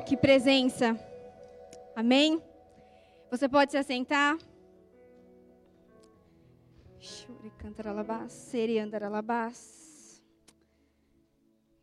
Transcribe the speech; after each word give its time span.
Que 0.00 0.16
presença. 0.16 0.98
Amém? 1.94 2.42
Você 3.30 3.48
pode 3.48 3.72
se 3.72 3.76
assentar. 3.76 4.38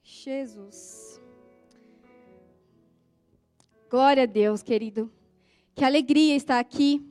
Jesus. 0.03 1.21
Glória 3.89 4.23
a 4.23 4.25
Deus, 4.25 4.61
querido. 4.61 5.11
Que 5.75 5.83
alegria 5.83 6.35
estar 6.35 6.59
aqui. 6.59 7.05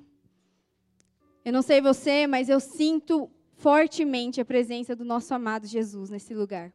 Eu 1.45 1.53
não 1.53 1.63
sei 1.63 1.81
você, 1.81 2.27
mas 2.27 2.49
eu 2.49 2.61
sinto 2.61 3.31
fortemente 3.57 4.41
a 4.41 4.45
presença 4.45 4.95
do 4.95 5.05
nosso 5.05 5.35
amado 5.35 5.67
Jesus 5.67 6.11
nesse 6.11 6.35
lugar. 6.35 6.73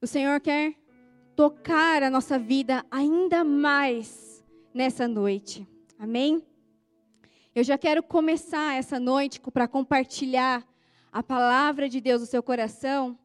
O 0.00 0.06
Senhor 0.06 0.40
quer 0.40 0.74
tocar 1.34 2.02
a 2.02 2.10
nossa 2.10 2.38
vida 2.38 2.84
ainda 2.90 3.44
mais 3.44 4.44
nessa 4.72 5.06
noite. 5.08 5.66
Amém? 5.98 6.42
Eu 7.54 7.62
já 7.62 7.78
quero 7.78 8.02
começar 8.02 8.74
essa 8.76 8.98
noite 8.98 9.40
para 9.40 9.68
compartilhar 9.68 10.66
a 11.12 11.22
palavra 11.22 11.88
de 11.88 12.00
Deus 12.00 12.20
no 12.20 12.26
seu 12.26 12.42
coração 12.42 13.18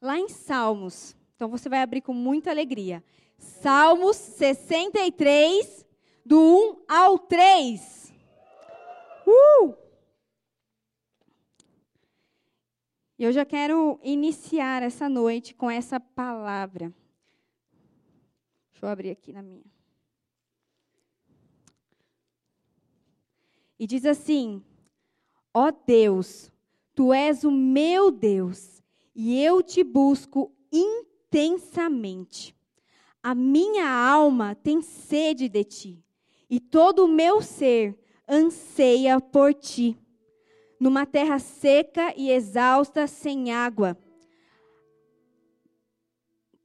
lá 0.00 0.18
em 0.18 0.28
Salmos. 0.28 1.14
Então 1.34 1.48
você 1.48 1.68
vai 1.68 1.82
abrir 1.82 2.00
com 2.00 2.14
muita 2.14 2.50
alegria. 2.50 3.04
Salmos 3.38 4.16
63, 4.16 5.84
do 6.24 6.40
1 6.40 6.84
ao 6.88 7.18
3. 7.18 8.14
Uh! 9.26 9.74
Eu 13.18 13.32
já 13.32 13.44
quero 13.44 13.98
iniciar 14.02 14.82
essa 14.82 15.08
noite 15.08 15.54
com 15.54 15.70
essa 15.70 15.98
palavra. 15.98 16.92
Deixa 18.76 18.84
eu 18.84 18.90
abrir 18.90 19.08
aqui 19.08 19.32
na 19.32 19.40
minha. 19.40 19.64
E 23.78 23.86
diz 23.86 24.04
assim: 24.04 24.62
Ó 25.54 25.68
oh 25.68 25.72
Deus, 25.72 26.52
tu 26.94 27.10
és 27.10 27.42
o 27.42 27.50
meu 27.50 28.10
Deus, 28.10 28.82
e 29.14 29.42
eu 29.42 29.62
te 29.62 29.82
busco 29.82 30.52
intensamente. 30.70 32.54
A 33.22 33.34
minha 33.34 33.88
alma 33.88 34.54
tem 34.54 34.82
sede 34.82 35.48
de 35.48 35.64
ti, 35.64 36.04
e 36.50 36.60
todo 36.60 37.06
o 37.06 37.08
meu 37.08 37.40
ser 37.40 37.98
anseia 38.28 39.18
por 39.18 39.54
ti. 39.54 39.98
Numa 40.78 41.06
terra 41.06 41.38
seca 41.38 42.12
e 42.14 42.30
exausta, 42.30 43.06
sem 43.06 43.50
água 43.50 43.96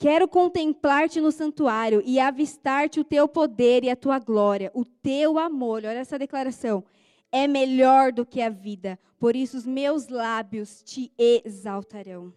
Quero 0.01 0.27
contemplar-te 0.27 1.21
no 1.21 1.31
santuário 1.31 2.01
e 2.03 2.19
avistar-te 2.19 2.99
o 2.99 3.03
teu 3.03 3.27
poder 3.27 3.83
e 3.83 3.89
a 3.91 3.95
tua 3.95 4.17
glória, 4.17 4.71
o 4.73 4.83
teu 4.83 5.37
amor. 5.37 5.85
Olha 5.85 5.99
essa 5.99 6.17
declaração. 6.17 6.83
É 7.31 7.47
melhor 7.47 8.11
do 8.11 8.25
que 8.25 8.41
a 8.41 8.49
vida, 8.49 8.97
por 9.19 9.35
isso 9.35 9.55
os 9.55 9.63
meus 9.63 10.07
lábios 10.07 10.81
te 10.81 11.13
exaltarão. 11.19 12.33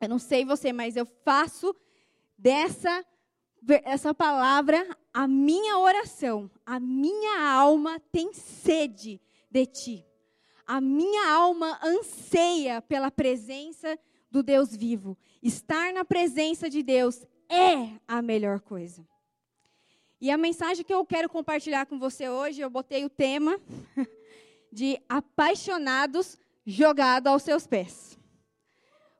Eu 0.00 0.08
não 0.08 0.20
sei 0.20 0.44
você, 0.44 0.72
mas 0.72 0.94
eu 0.94 1.04
faço 1.04 1.74
dessa 2.38 3.04
essa 3.84 4.14
palavra 4.14 4.86
a 5.12 5.26
minha 5.26 5.78
oração. 5.78 6.48
A 6.64 6.78
minha 6.78 7.42
alma 7.50 7.98
tem 8.12 8.32
sede 8.32 9.20
de 9.50 9.66
ti. 9.66 10.06
A 10.64 10.80
minha 10.80 11.28
alma 11.28 11.76
anseia 11.82 12.80
pela 12.80 13.10
presença 13.10 13.96
de 13.96 14.11
do 14.32 14.42
Deus 14.42 14.74
vivo. 14.74 15.16
Estar 15.42 15.92
na 15.92 16.04
presença 16.04 16.70
de 16.70 16.82
Deus 16.82 17.24
é 17.48 17.90
a 18.08 18.22
melhor 18.22 18.60
coisa. 18.60 19.06
E 20.18 20.30
a 20.30 20.38
mensagem 20.38 20.84
que 20.84 20.94
eu 20.94 21.04
quero 21.04 21.28
compartilhar 21.28 21.84
com 21.84 21.98
você 21.98 22.28
hoje, 22.28 22.60
eu 22.60 22.70
botei 22.70 23.04
o 23.04 23.10
tema 23.10 23.60
de 24.72 24.98
apaixonados 25.08 26.38
jogado 26.64 27.26
aos 27.26 27.42
seus 27.42 27.66
pés. 27.66 28.18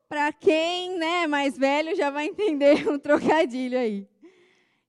Para 0.08 0.32
quem 0.32 0.96
né, 0.96 1.26
mais 1.26 1.58
velho 1.58 1.94
já 1.94 2.08
vai 2.08 2.26
entender 2.26 2.88
um 2.88 2.98
trocadilho 2.98 3.78
aí. 3.78 4.08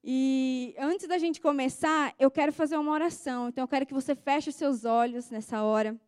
E 0.03 0.75
antes 0.77 1.07
da 1.07 1.17
gente 1.17 1.41
começar, 1.41 2.13
eu 2.19 2.29
quero 2.29 2.53
fazer 2.53 2.77
uma 2.77 2.91
oração. 2.91 3.49
Então 3.49 3.63
eu 3.63 3.67
quero 3.67 3.85
que 3.85 3.93
você 3.93 4.15
feche 4.15 4.49
os 4.49 4.55
seus 4.55 4.85
olhos 4.85 5.29
nessa 5.29 5.63
hora. 5.63 5.99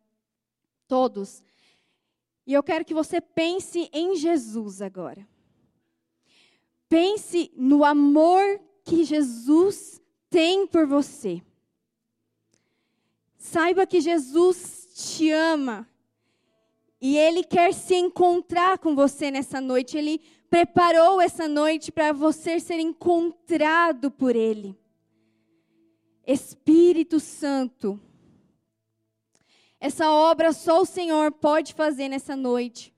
Todos. 0.86 1.42
E 2.46 2.52
eu 2.52 2.62
quero 2.62 2.84
que 2.84 2.94
você 2.94 3.20
pense 3.20 3.90
em 3.92 4.14
Jesus 4.14 4.80
agora. 4.80 5.26
Pense 6.88 7.50
no 7.56 7.84
amor 7.84 8.60
que 8.84 9.02
Jesus 9.02 10.00
tem 10.30 10.66
por 10.66 10.86
você. 10.86 11.42
Saiba 13.36 13.86
que 13.86 14.00
Jesus 14.00 14.88
te 14.94 15.30
ama. 15.30 15.88
E 17.00 17.16
Ele 17.16 17.42
quer 17.42 17.74
se 17.74 17.94
encontrar 17.94 18.78
com 18.78 18.94
você 18.94 19.30
nessa 19.30 19.60
noite. 19.60 19.96
Ele 19.96 20.20
preparou 20.48 21.20
essa 21.20 21.48
noite 21.48 21.90
para 21.90 22.12
você 22.12 22.60
ser 22.60 22.78
encontrado 22.78 24.10
por 24.10 24.36
Ele. 24.36 24.78
Espírito 26.24 27.20
Santo, 27.20 28.00
essa 29.80 30.10
obra 30.10 30.52
só 30.52 30.80
o 30.80 30.86
Senhor 30.86 31.32
pode 31.32 31.74
fazer 31.74 32.08
nessa 32.08 32.34
noite. 32.34 32.94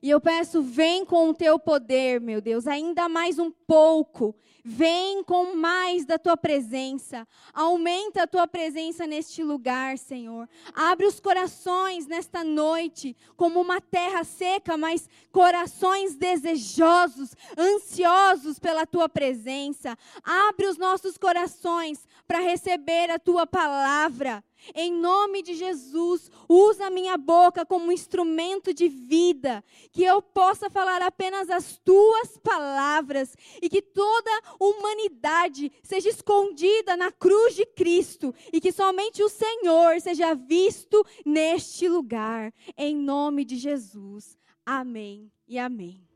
E 0.00 0.10
eu 0.10 0.20
peço, 0.20 0.62
vem 0.62 1.04
com 1.04 1.28
o 1.28 1.34
teu 1.34 1.58
poder, 1.58 2.20
meu 2.20 2.40
Deus, 2.40 2.66
ainda 2.68 3.08
mais 3.08 3.38
um 3.38 3.50
pouco. 3.50 4.34
Vem 4.64 5.24
com 5.24 5.56
mais 5.56 6.04
da 6.04 6.18
tua 6.18 6.36
presença. 6.36 7.26
Aumenta 7.52 8.22
a 8.22 8.26
tua 8.26 8.46
presença 8.46 9.06
neste 9.06 9.42
lugar, 9.42 9.96
Senhor. 9.98 10.48
Abre 10.74 11.06
os 11.06 11.18
corações 11.18 12.06
nesta 12.06 12.44
noite, 12.44 13.16
como 13.36 13.60
uma 13.60 13.80
terra 13.80 14.22
seca, 14.24 14.76
mas 14.76 15.08
corações 15.32 16.14
desejosos, 16.14 17.34
ansiosos 17.56 18.58
pela 18.58 18.86
tua 18.86 19.08
presença. 19.08 19.96
Abre 20.22 20.66
os 20.66 20.76
nossos 20.76 21.16
corações 21.16 22.06
para 22.26 22.38
receber 22.38 23.10
a 23.10 23.18
tua 23.18 23.46
palavra. 23.46 24.44
Em 24.74 24.92
nome 24.92 25.42
de 25.42 25.54
Jesus, 25.54 26.30
usa 26.48 26.86
a 26.86 26.90
minha 26.90 27.16
boca 27.16 27.64
como 27.64 27.92
instrumento 27.92 28.74
de 28.74 28.88
vida, 28.88 29.64
que 29.92 30.04
eu 30.04 30.20
possa 30.20 30.68
falar 30.68 31.00
apenas 31.02 31.48
as 31.48 31.78
tuas 31.78 32.36
palavras 32.38 33.36
e 33.62 33.68
que 33.68 33.80
toda 33.80 34.30
humanidade 34.58 35.72
seja 35.82 36.08
escondida 36.08 36.96
na 36.96 37.10
cruz 37.10 37.54
de 37.54 37.64
Cristo 37.64 38.34
e 38.52 38.60
que 38.60 38.72
somente 38.72 39.22
o 39.22 39.28
Senhor 39.28 40.00
seja 40.00 40.34
visto 40.34 41.04
neste 41.24 41.88
lugar. 41.88 42.52
Em 42.76 42.94
nome 42.94 43.44
de 43.44 43.56
Jesus. 43.56 44.36
Amém 44.64 45.32
e 45.46 45.58
amém. 45.58 46.06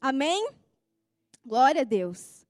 Amém? 0.00 0.50
Glória 1.44 1.82
a 1.82 1.84
Deus. 1.84 2.46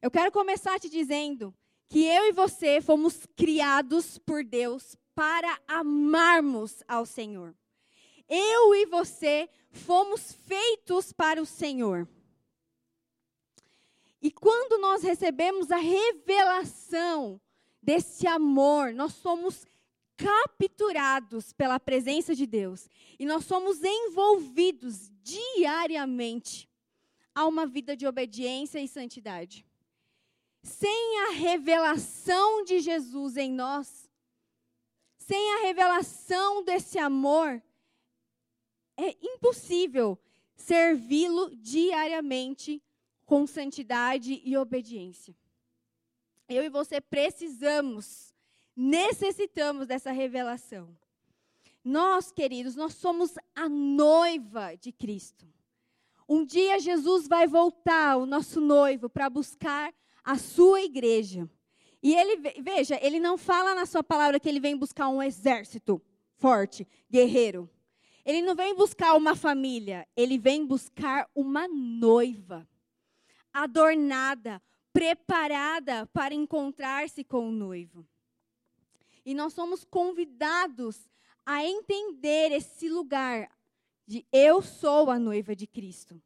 Eu 0.00 0.10
quero 0.10 0.30
começar 0.30 0.78
te 0.78 0.88
dizendo 0.88 1.54
que 1.88 2.04
eu 2.04 2.26
e 2.26 2.32
você 2.32 2.80
fomos 2.80 3.26
criados 3.36 4.18
por 4.18 4.44
Deus 4.44 4.96
para 5.14 5.60
amarmos 5.68 6.82
ao 6.88 7.06
Senhor. 7.06 7.54
Eu 8.28 8.74
e 8.74 8.86
você 8.86 9.48
fomos 9.70 10.32
feitos 10.32 11.12
para 11.12 11.40
o 11.40 11.46
Senhor. 11.46 12.08
E 14.20 14.30
quando 14.30 14.80
nós 14.80 15.02
recebemos 15.02 15.70
a 15.70 15.76
revelação 15.76 17.40
desse 17.82 18.26
amor, 18.26 18.92
nós 18.94 19.12
somos 19.12 19.66
capturados 20.16 21.52
pela 21.52 21.78
presença 21.78 22.34
de 22.34 22.46
Deus 22.46 22.88
e 23.18 23.26
nós 23.26 23.44
somos 23.44 23.82
envolvidos 23.82 25.10
diariamente 25.22 26.68
a 27.34 27.46
uma 27.46 27.66
vida 27.66 27.96
de 27.96 28.06
obediência 28.06 28.78
e 28.78 28.88
santidade. 28.88 29.66
Sem 30.64 31.20
a 31.28 31.32
revelação 31.32 32.64
de 32.64 32.80
Jesus 32.80 33.36
em 33.36 33.52
nós, 33.52 34.10
sem 35.18 35.52
a 35.56 35.60
revelação 35.60 36.64
desse 36.64 36.98
amor, 36.98 37.62
é 38.96 39.14
impossível 39.22 40.18
servi-lo 40.56 41.54
diariamente 41.56 42.82
com 43.26 43.46
santidade 43.46 44.40
e 44.42 44.56
obediência. 44.56 45.36
Eu 46.48 46.64
e 46.64 46.70
você 46.70 46.98
precisamos, 46.98 48.34
necessitamos 48.74 49.86
dessa 49.86 50.12
revelação. 50.12 50.96
Nós, 51.84 52.32
queridos, 52.32 52.74
nós 52.74 52.94
somos 52.94 53.34
a 53.54 53.68
noiva 53.68 54.74
de 54.76 54.92
Cristo. 54.92 55.46
Um 56.26 56.42
dia 56.42 56.78
Jesus 56.80 57.28
vai 57.28 57.46
voltar, 57.46 58.16
o 58.16 58.24
nosso 58.24 58.62
noivo, 58.62 59.10
para 59.10 59.28
buscar 59.28 59.92
a 60.24 60.38
sua 60.38 60.82
igreja. 60.82 61.48
E 62.02 62.14
ele, 62.14 62.36
veja, 62.60 62.98
ele 63.02 63.20
não 63.20 63.36
fala 63.38 63.74
na 63.74 63.86
sua 63.86 64.02
palavra 64.02 64.40
que 64.40 64.48
ele 64.48 64.60
vem 64.60 64.76
buscar 64.76 65.08
um 65.08 65.22
exército 65.22 66.00
forte, 66.36 66.86
guerreiro. 67.10 67.70
Ele 68.24 68.40
não 68.42 68.54
vem 68.54 68.74
buscar 68.74 69.14
uma 69.14 69.36
família, 69.36 70.08
ele 70.16 70.38
vem 70.38 70.66
buscar 70.66 71.28
uma 71.34 71.68
noiva, 71.68 72.66
adornada, 73.52 74.62
preparada 74.92 76.06
para 76.06 76.34
encontrar-se 76.34 77.22
com 77.22 77.48
o 77.48 77.52
noivo. 77.52 78.06
E 79.24 79.34
nós 79.34 79.52
somos 79.52 79.84
convidados 79.84 81.08
a 81.44 81.64
entender 81.64 82.52
esse 82.52 82.88
lugar 82.88 83.50
de 84.06 84.26
eu 84.32 84.62
sou 84.62 85.10
a 85.10 85.18
noiva 85.18 85.54
de 85.54 85.66
Cristo. 85.66 86.22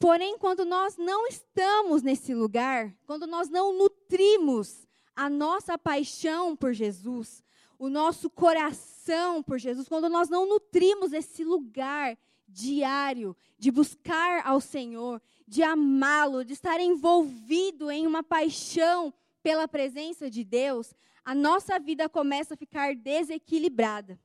Porém, 0.00 0.38
quando 0.38 0.64
nós 0.64 0.96
não 0.96 1.26
estamos 1.26 2.02
nesse 2.02 2.32
lugar, 2.32 2.90
quando 3.06 3.26
nós 3.26 3.50
não 3.50 3.76
nutrimos 3.76 4.88
a 5.14 5.28
nossa 5.28 5.76
paixão 5.76 6.56
por 6.56 6.72
Jesus, 6.72 7.44
o 7.78 7.90
nosso 7.90 8.30
coração 8.30 9.42
por 9.42 9.58
Jesus, 9.58 9.86
quando 9.86 10.08
nós 10.08 10.30
não 10.30 10.46
nutrimos 10.48 11.12
esse 11.12 11.44
lugar 11.44 12.16
diário 12.48 13.36
de 13.58 13.70
buscar 13.70 14.46
ao 14.46 14.58
Senhor, 14.58 15.20
de 15.46 15.62
amá-lo, 15.62 16.46
de 16.46 16.54
estar 16.54 16.80
envolvido 16.80 17.90
em 17.90 18.06
uma 18.06 18.22
paixão 18.22 19.12
pela 19.42 19.68
presença 19.68 20.30
de 20.30 20.42
Deus, 20.42 20.94
a 21.22 21.34
nossa 21.34 21.78
vida 21.78 22.08
começa 22.08 22.54
a 22.54 22.56
ficar 22.56 22.96
desequilibrada. 22.96 24.18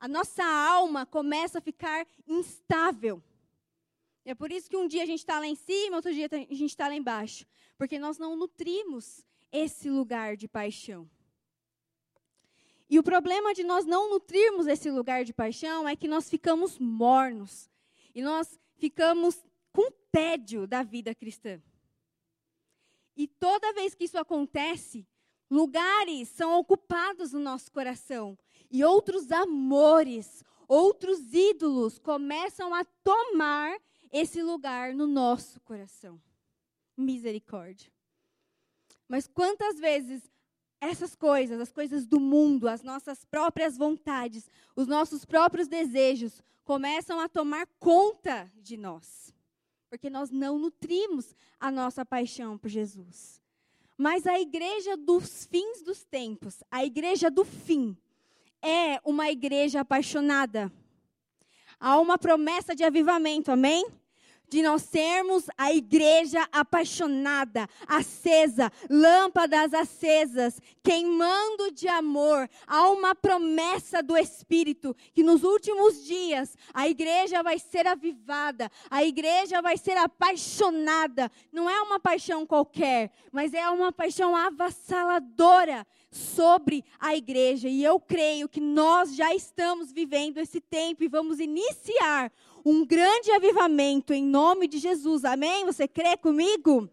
A 0.00 0.08
nossa 0.08 0.42
alma 0.42 1.04
começa 1.04 1.58
a 1.58 1.62
ficar 1.62 2.06
instável. 2.26 3.22
É 4.26 4.34
por 4.34 4.50
isso 4.50 4.68
que 4.68 4.76
um 4.76 4.88
dia 4.88 5.04
a 5.04 5.06
gente 5.06 5.20
está 5.20 5.38
lá 5.38 5.46
em 5.46 5.54
cima, 5.54 5.96
outro 5.96 6.12
dia 6.12 6.28
a 6.30 6.54
gente 6.54 6.70
está 6.70 6.88
lá 6.88 6.96
embaixo. 6.96 7.46
Porque 7.78 7.96
nós 7.96 8.18
não 8.18 8.34
nutrimos 8.34 9.24
esse 9.52 9.88
lugar 9.88 10.36
de 10.36 10.48
paixão. 10.48 11.08
E 12.90 12.98
o 12.98 13.04
problema 13.04 13.54
de 13.54 13.62
nós 13.62 13.86
não 13.86 14.10
nutrirmos 14.10 14.66
esse 14.66 14.90
lugar 14.90 15.24
de 15.24 15.32
paixão 15.32 15.88
é 15.88 15.94
que 15.94 16.08
nós 16.08 16.28
ficamos 16.28 16.76
mornos. 16.76 17.70
E 18.12 18.20
nós 18.20 18.58
ficamos 18.74 19.44
com 19.72 19.92
tédio 20.10 20.66
da 20.66 20.82
vida 20.82 21.14
cristã. 21.14 21.62
E 23.16 23.28
toda 23.28 23.72
vez 23.74 23.94
que 23.94 24.04
isso 24.04 24.18
acontece, 24.18 25.06
lugares 25.48 26.28
são 26.30 26.58
ocupados 26.58 27.32
no 27.32 27.38
nosso 27.38 27.70
coração. 27.70 28.36
E 28.70 28.82
outros 28.82 29.30
amores, 29.30 30.42
outros 30.66 31.32
ídolos 31.32 31.96
começam 31.98 32.74
a 32.74 32.84
tomar 33.04 33.78
esse 34.12 34.42
lugar 34.42 34.94
no 34.94 35.06
nosso 35.06 35.60
coração. 35.60 36.20
Misericórdia. 36.96 37.90
Mas 39.08 39.26
quantas 39.26 39.78
vezes 39.78 40.22
essas 40.80 41.14
coisas, 41.14 41.60
as 41.60 41.72
coisas 41.72 42.06
do 42.06 42.20
mundo, 42.20 42.68
as 42.68 42.82
nossas 42.82 43.24
próprias 43.24 43.76
vontades, 43.76 44.48
os 44.74 44.86
nossos 44.86 45.24
próprios 45.24 45.68
desejos, 45.68 46.42
começam 46.64 47.20
a 47.20 47.28
tomar 47.28 47.66
conta 47.78 48.50
de 48.56 48.76
nós. 48.76 49.34
Porque 49.88 50.10
nós 50.10 50.30
não 50.30 50.58
nutrimos 50.58 51.34
a 51.58 51.70
nossa 51.70 52.04
paixão 52.04 52.58
por 52.58 52.68
Jesus. 52.68 53.40
Mas 53.96 54.26
a 54.26 54.38
igreja 54.38 54.96
dos 54.96 55.46
fins 55.46 55.82
dos 55.82 56.04
tempos, 56.04 56.62
a 56.70 56.84
igreja 56.84 57.30
do 57.30 57.44
fim, 57.44 57.96
é 58.60 59.00
uma 59.04 59.30
igreja 59.30 59.80
apaixonada. 59.80 60.70
Há 61.78 61.98
uma 61.98 62.16
promessa 62.18 62.74
de 62.74 62.84
avivamento, 62.84 63.50
amém? 63.50 63.86
De 64.48 64.62
nós 64.62 64.82
sermos 64.82 65.46
a 65.56 65.72
igreja 65.72 66.46
apaixonada, 66.52 67.68
acesa, 67.86 68.70
lâmpadas 68.88 69.74
acesas, 69.74 70.60
queimando 70.82 71.72
de 71.72 71.88
amor. 71.88 72.48
Há 72.66 72.88
uma 72.90 73.14
promessa 73.14 74.02
do 74.02 74.16
Espírito 74.16 74.94
que 75.12 75.22
nos 75.22 75.42
últimos 75.42 76.04
dias 76.04 76.56
a 76.72 76.88
igreja 76.88 77.42
vai 77.42 77.58
ser 77.58 77.86
avivada, 77.86 78.70
a 78.90 79.04
igreja 79.04 79.60
vai 79.60 79.76
ser 79.76 79.96
apaixonada. 79.96 81.30
Não 81.52 81.68
é 81.68 81.80
uma 81.80 81.98
paixão 81.98 82.46
qualquer, 82.46 83.10
mas 83.32 83.52
é 83.52 83.68
uma 83.68 83.92
paixão 83.92 84.36
avassaladora 84.36 85.86
sobre 86.10 86.84
a 86.98 87.16
igreja. 87.16 87.68
E 87.68 87.82
eu 87.82 88.00
creio 88.00 88.48
que 88.48 88.60
nós 88.60 89.14
já 89.14 89.34
estamos 89.34 89.92
vivendo 89.92 90.38
esse 90.38 90.60
tempo 90.60 91.02
e 91.02 91.08
vamos 91.08 91.40
iniciar 91.40 92.32
um 92.68 92.84
grande 92.84 93.30
avivamento 93.30 94.12
em 94.12 94.24
nome 94.24 94.66
de 94.66 94.78
Jesus. 94.78 95.24
Amém? 95.24 95.64
Você 95.64 95.86
crê 95.86 96.16
comigo? 96.16 96.90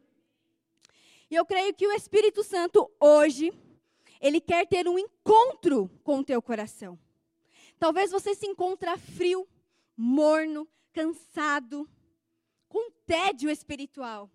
E 1.31 1.33
eu 1.33 1.43
creio 1.43 1.73
que 1.73 1.87
o 1.87 1.91
Espírito 1.91 2.43
Santo 2.43 2.91
hoje 2.99 3.51
ele 4.21 4.39
quer 4.39 4.67
ter 4.67 4.87
um 4.87 4.99
encontro 4.99 5.89
com 6.03 6.19
o 6.19 6.23
teu 6.23 6.39
coração. 6.43 6.97
Talvez 7.79 8.11
você 8.11 8.35
se 8.35 8.45
encontre 8.45 8.95
frio, 8.97 9.47
morno, 9.97 10.67
cansado, 10.93 11.89
com 12.69 12.91
tédio 13.07 13.49
espiritual. 13.49 14.29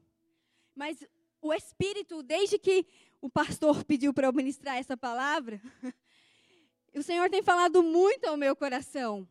Mas 0.75 1.06
o 1.40 1.55
Espírito, 1.55 2.20
desde 2.20 2.58
que 2.58 2.85
o 3.20 3.31
pastor 3.31 3.85
pediu 3.85 4.12
para 4.12 4.26
eu 4.26 4.32
ministrar 4.32 4.76
essa 4.76 4.96
palavra, 4.96 5.62
o 6.93 7.02
Senhor 7.02 7.31
tem 7.31 7.44
falado 7.44 7.81
muito 7.81 8.25
ao 8.25 8.37
meu 8.37 8.56
coração. 8.56 9.26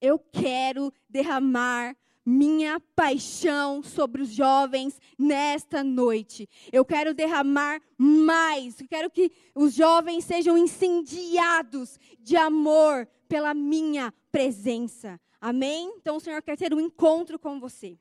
Eu 0.00 0.18
quero 0.18 0.92
derramar 1.08 1.96
minha 2.28 2.78
paixão 2.94 3.82
sobre 3.82 4.20
os 4.20 4.28
jovens 4.28 5.00
nesta 5.18 5.82
noite. 5.82 6.46
Eu 6.70 6.84
quero 6.84 7.14
derramar 7.14 7.80
mais. 7.96 8.78
Eu 8.78 8.86
quero 8.86 9.10
que 9.10 9.32
os 9.54 9.72
jovens 9.72 10.26
sejam 10.26 10.58
incendiados 10.58 11.98
de 12.20 12.36
amor 12.36 13.08
pela 13.26 13.54
minha 13.54 14.12
presença. 14.30 15.18
Amém? 15.40 15.94
Então 15.96 16.16
o 16.16 16.20
Senhor 16.20 16.42
quer 16.42 16.58
ter 16.58 16.74
um 16.74 16.80
encontro 16.80 17.38
com 17.38 17.58
você. 17.58 17.98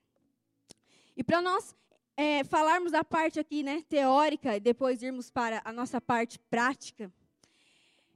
E 1.15 1.23
para 1.23 1.41
nós 1.41 1.73
é, 2.17 2.43
falarmos 2.43 2.91
da 2.91 3.05
parte 3.05 3.39
aqui, 3.39 3.63
né, 3.63 3.81
teórica, 3.87 4.57
e 4.57 4.59
depois 4.59 5.01
irmos 5.01 5.31
para 5.31 5.61
a 5.63 5.71
nossa 5.71 6.01
parte 6.01 6.37
prática, 6.49 7.09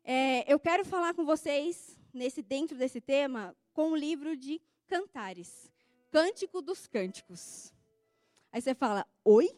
é, 0.03 0.51
eu 0.51 0.59
quero 0.59 0.83
falar 0.83 1.13
com 1.13 1.23
vocês 1.23 1.97
nesse 2.13 2.41
dentro 2.41 2.77
desse 2.77 2.99
tema 2.99 3.55
com 3.73 3.91
o 3.91 3.95
livro 3.95 4.35
de 4.35 4.62
Cantares, 4.88 5.71
Cântico 6.12 6.62
dos 6.62 6.88
Cânticos. 6.88 7.73
Aí 8.51 8.62
você 8.62 8.75
fala, 8.75 9.06
oi? 9.23 9.50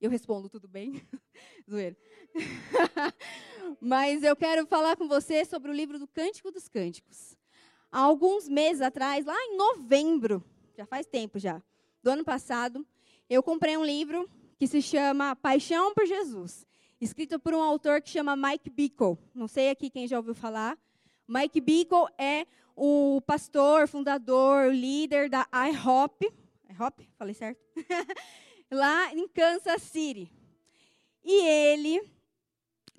Eu 0.00 0.10
respondo, 0.10 0.48
tudo 0.48 0.68
bem? 0.68 1.02
Zoeira. 1.68 1.96
Mas 3.80 4.22
eu 4.22 4.36
quero 4.36 4.66
falar 4.66 4.96
com 4.96 5.08
você 5.08 5.44
sobre 5.44 5.70
o 5.70 5.74
livro 5.74 5.98
do 5.98 6.06
Cântico 6.06 6.50
dos 6.50 6.68
Cânticos. 6.68 7.36
Há 7.90 8.00
alguns 8.00 8.48
meses 8.48 8.82
atrás, 8.82 9.24
lá 9.24 9.34
em 9.34 9.56
novembro, 9.56 10.44
já 10.76 10.84
faz 10.84 11.06
tempo 11.06 11.38
já, 11.38 11.62
do 12.02 12.10
ano 12.10 12.24
passado, 12.24 12.86
eu 13.28 13.42
comprei 13.42 13.76
um 13.76 13.84
livro 13.84 14.28
que 14.58 14.66
se 14.66 14.82
chama 14.82 15.34
Paixão 15.36 15.94
por 15.94 16.06
Jesus, 16.06 16.66
escrito 17.00 17.38
por 17.38 17.54
um 17.54 17.62
autor 17.62 18.02
que 18.02 18.10
chama 18.10 18.36
Mike 18.36 18.68
Bickle. 18.68 19.18
Não 19.34 19.48
sei 19.48 19.70
aqui 19.70 19.88
quem 19.88 20.06
já 20.06 20.18
ouviu 20.18 20.34
falar. 20.34 20.78
Mike 21.26 21.60
Bickle 21.60 22.06
é 22.18 22.46
o 22.80 23.20
pastor, 23.22 23.88
fundador, 23.88 24.72
líder 24.72 25.28
da 25.28 25.48
IHOP, 25.52 26.32
IHOP, 26.70 27.10
falei 27.18 27.34
certo? 27.34 27.60
lá 28.70 29.12
em 29.12 29.26
Kansas 29.26 29.82
City. 29.82 30.30
E 31.24 31.44
ele 31.44 32.00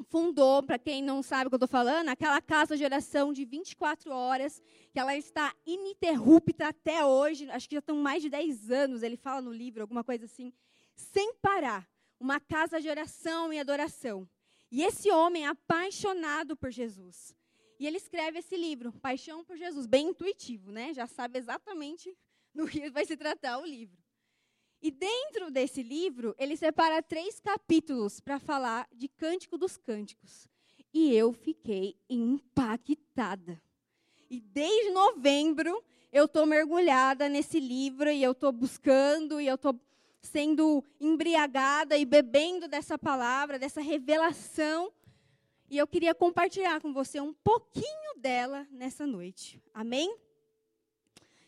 fundou, 0.09 0.61
para 0.61 0.77
quem 0.77 1.01
não 1.01 1.23
sabe 1.23 1.47
o 1.47 1.49
que 1.49 1.53
eu 1.53 1.57
estou 1.57 1.67
falando, 1.67 2.09
aquela 2.09 2.41
casa 2.41 2.75
de 2.75 2.83
oração 2.83 3.31
de 3.31 3.45
24 3.45 4.11
horas, 4.11 4.61
que 4.91 4.99
ela 4.99 5.15
está 5.15 5.55
ininterrupta 5.65 6.67
até 6.67 7.05
hoje, 7.05 7.49
acho 7.49 7.69
que 7.69 7.75
já 7.75 7.79
estão 7.79 7.95
mais 7.95 8.21
de 8.21 8.29
10 8.29 8.71
anos, 8.71 9.01
ele 9.01 9.15
fala 9.15 9.41
no 9.41 9.53
livro, 9.53 9.81
alguma 9.81 10.03
coisa 10.03 10.25
assim, 10.25 10.51
sem 10.93 11.33
parar. 11.35 11.87
Uma 12.19 12.37
casa 12.37 12.81
de 12.81 12.89
oração 12.89 13.53
e 13.53 13.59
adoração. 13.59 14.27
E 14.69 14.83
esse 14.83 15.09
homem 15.09 15.47
apaixonado 15.47 16.57
por 16.57 16.69
Jesus. 16.69 17.33
E 17.79 17.87
ele 17.87 17.95
escreve 17.95 18.39
esse 18.39 18.57
livro, 18.57 18.91
Paixão 18.91 19.43
por 19.43 19.55
Jesus, 19.55 19.87
bem 19.87 20.09
intuitivo, 20.09 20.69
né? 20.69 20.93
Já 20.93 21.07
sabe 21.07 21.39
exatamente 21.39 22.13
do 22.53 22.67
que 22.67 22.89
vai 22.89 23.05
se 23.05 23.15
tratar 23.15 23.57
o 23.59 23.65
livro. 23.65 23.97
E 24.81 24.91
dentro 24.91 25.49
desse 25.49 25.81
livro, 25.81 26.35
ele 26.37 26.57
separa 26.57 27.01
três 27.01 27.39
capítulos 27.39 28.19
para 28.19 28.39
falar 28.39 28.87
de 28.93 29.07
Cântico 29.07 29.57
dos 29.57 29.77
Cânticos. 29.77 30.47
E 30.93 31.13
eu 31.13 31.31
fiquei 31.31 31.95
impactada. 32.09 33.61
E 34.29 34.39
desde 34.39 34.91
novembro, 34.91 35.83
eu 36.11 36.25
estou 36.25 36.45
mergulhada 36.45 37.29
nesse 37.29 37.59
livro 37.59 38.09
e 38.09 38.21
eu 38.21 38.31
estou 38.31 38.51
buscando 38.51 39.39
e 39.39 39.47
eu 39.47 39.55
estou 39.55 39.79
sendo 40.21 40.83
embriagada 40.99 41.97
e 41.97 42.05
bebendo 42.05 42.67
dessa 42.67 42.97
palavra, 42.97 43.57
dessa 43.57 43.81
revelação 43.81 44.91
e 45.69 45.77
eu 45.77 45.85
queria 45.85 46.15
compartilhar 46.15 46.81
com 46.81 46.91
você 46.91 47.19
um 47.19 47.33
pouquinho 47.33 48.17
dela 48.17 48.67
nessa 48.71 49.05
noite. 49.05 49.61
Amém? 49.73 50.15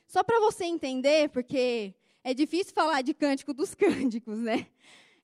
Só 0.06 0.24
para 0.24 0.40
você 0.40 0.66
entender, 0.66 1.30
porque 1.30 1.94
é 2.24 2.34
difícil 2.34 2.74
falar 2.74 3.02
de 3.02 3.14
cântico 3.14 3.54
dos 3.54 3.74
cânticos, 3.76 4.38
né? 4.38 4.68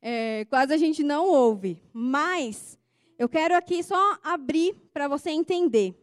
É, 0.01 0.45
quase 0.45 0.73
a 0.73 0.77
gente 0.77 1.03
não 1.03 1.27
ouve. 1.27 1.81
Mas 1.93 2.79
eu 3.19 3.29
quero 3.29 3.55
aqui 3.55 3.83
só 3.83 4.17
abrir 4.23 4.73
para 4.91 5.07
você 5.07 5.29
entender. 5.29 5.95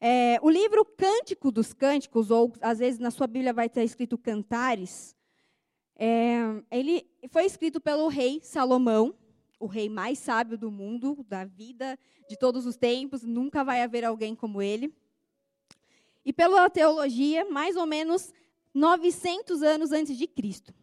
É, 0.00 0.38
o 0.42 0.50
livro 0.50 0.84
Cântico 0.84 1.50
dos 1.50 1.72
Cânticos, 1.72 2.30
ou 2.30 2.52
às 2.60 2.78
vezes 2.78 2.98
na 2.98 3.10
sua 3.10 3.26
Bíblia 3.26 3.52
vai 3.52 3.66
estar 3.66 3.82
escrito 3.82 4.18
Cantares, 4.18 5.14
É, 5.98 6.62
ele 6.70 7.06
foi 7.30 7.46
escrito 7.46 7.80
pelo 7.80 8.08
rei 8.08 8.38
Salomão, 8.42 9.14
o 9.58 9.66
rei 9.66 9.88
mais 9.88 10.18
sábio 10.18 10.58
do 10.58 10.70
mundo, 10.70 11.24
da 11.28 11.44
vida, 11.44 11.98
de 12.28 12.36
todos 12.36 12.66
os 12.66 12.76
tempos, 12.76 13.22
nunca 13.22 13.64
vai 13.64 13.82
haver 13.82 14.04
alguém 14.04 14.34
como 14.34 14.60
ele. 14.60 14.94
E 16.24 16.32
pela 16.32 16.68
teologia, 16.68 17.44
mais 17.50 17.76
ou 17.76 17.86
menos 17.86 18.32
900 18.74 19.62
anos 19.62 19.92
antes 19.92 20.16
de 20.18 20.26
Cristo. 20.26 20.74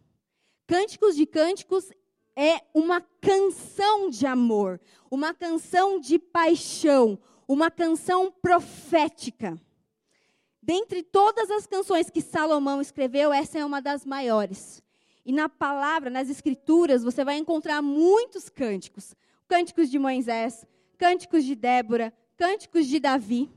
Cânticos 0.66 1.14
de 1.14 1.26
Cânticos 1.26 1.90
é 2.36 2.60
uma 2.74 3.00
canção 3.20 4.10
de 4.10 4.26
amor, 4.26 4.80
uma 5.10 5.32
canção 5.32 6.00
de 6.00 6.18
paixão, 6.18 7.18
uma 7.46 7.70
canção 7.70 8.32
profética. 8.32 9.60
Dentre 10.62 11.02
todas 11.02 11.50
as 11.50 11.66
canções 11.66 12.10
que 12.10 12.22
Salomão 12.22 12.80
escreveu, 12.80 13.32
essa 13.32 13.58
é 13.58 13.64
uma 13.64 13.80
das 13.80 14.04
maiores. 14.04 14.82
E 15.24 15.32
na 15.32 15.48
palavra, 15.48 16.10
nas 16.10 16.28
escrituras, 16.28 17.02
você 17.02 17.24
vai 17.24 17.36
encontrar 17.36 17.80
muitos 17.80 18.48
cânticos: 18.48 19.14
cânticos 19.48 19.90
de 19.90 19.98
Moisés, 19.98 20.66
cânticos 20.98 21.44
de 21.44 21.54
Débora, 21.54 22.12
cânticos 22.36 22.86
de 22.86 23.00
Davi. 23.00 23.50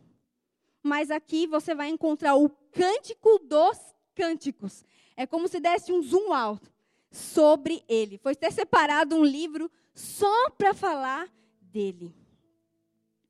Mas 0.81 1.11
aqui 1.11 1.45
você 1.45 1.75
vai 1.75 1.89
encontrar 1.89 2.35
o 2.35 2.49
cântico 2.71 3.39
dos 3.39 3.77
cânticos. 4.15 4.85
É 5.15 5.25
como 5.25 5.47
se 5.47 5.59
desse 5.59 5.91
um 5.91 6.01
zoom 6.01 6.31
alto 6.31 6.71
sobre 7.11 7.83
ele. 7.87 8.17
Foi 8.17 8.35
ter 8.35 8.51
separado 8.51 9.15
um 9.15 9.25
livro 9.25 9.69
só 9.93 10.49
para 10.51 10.73
falar 10.73 11.27
dele. 11.59 12.13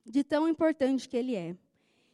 De 0.04 0.22
tão 0.22 0.48
importante 0.48 1.08
que 1.08 1.16
ele 1.16 1.34
é. 1.34 1.56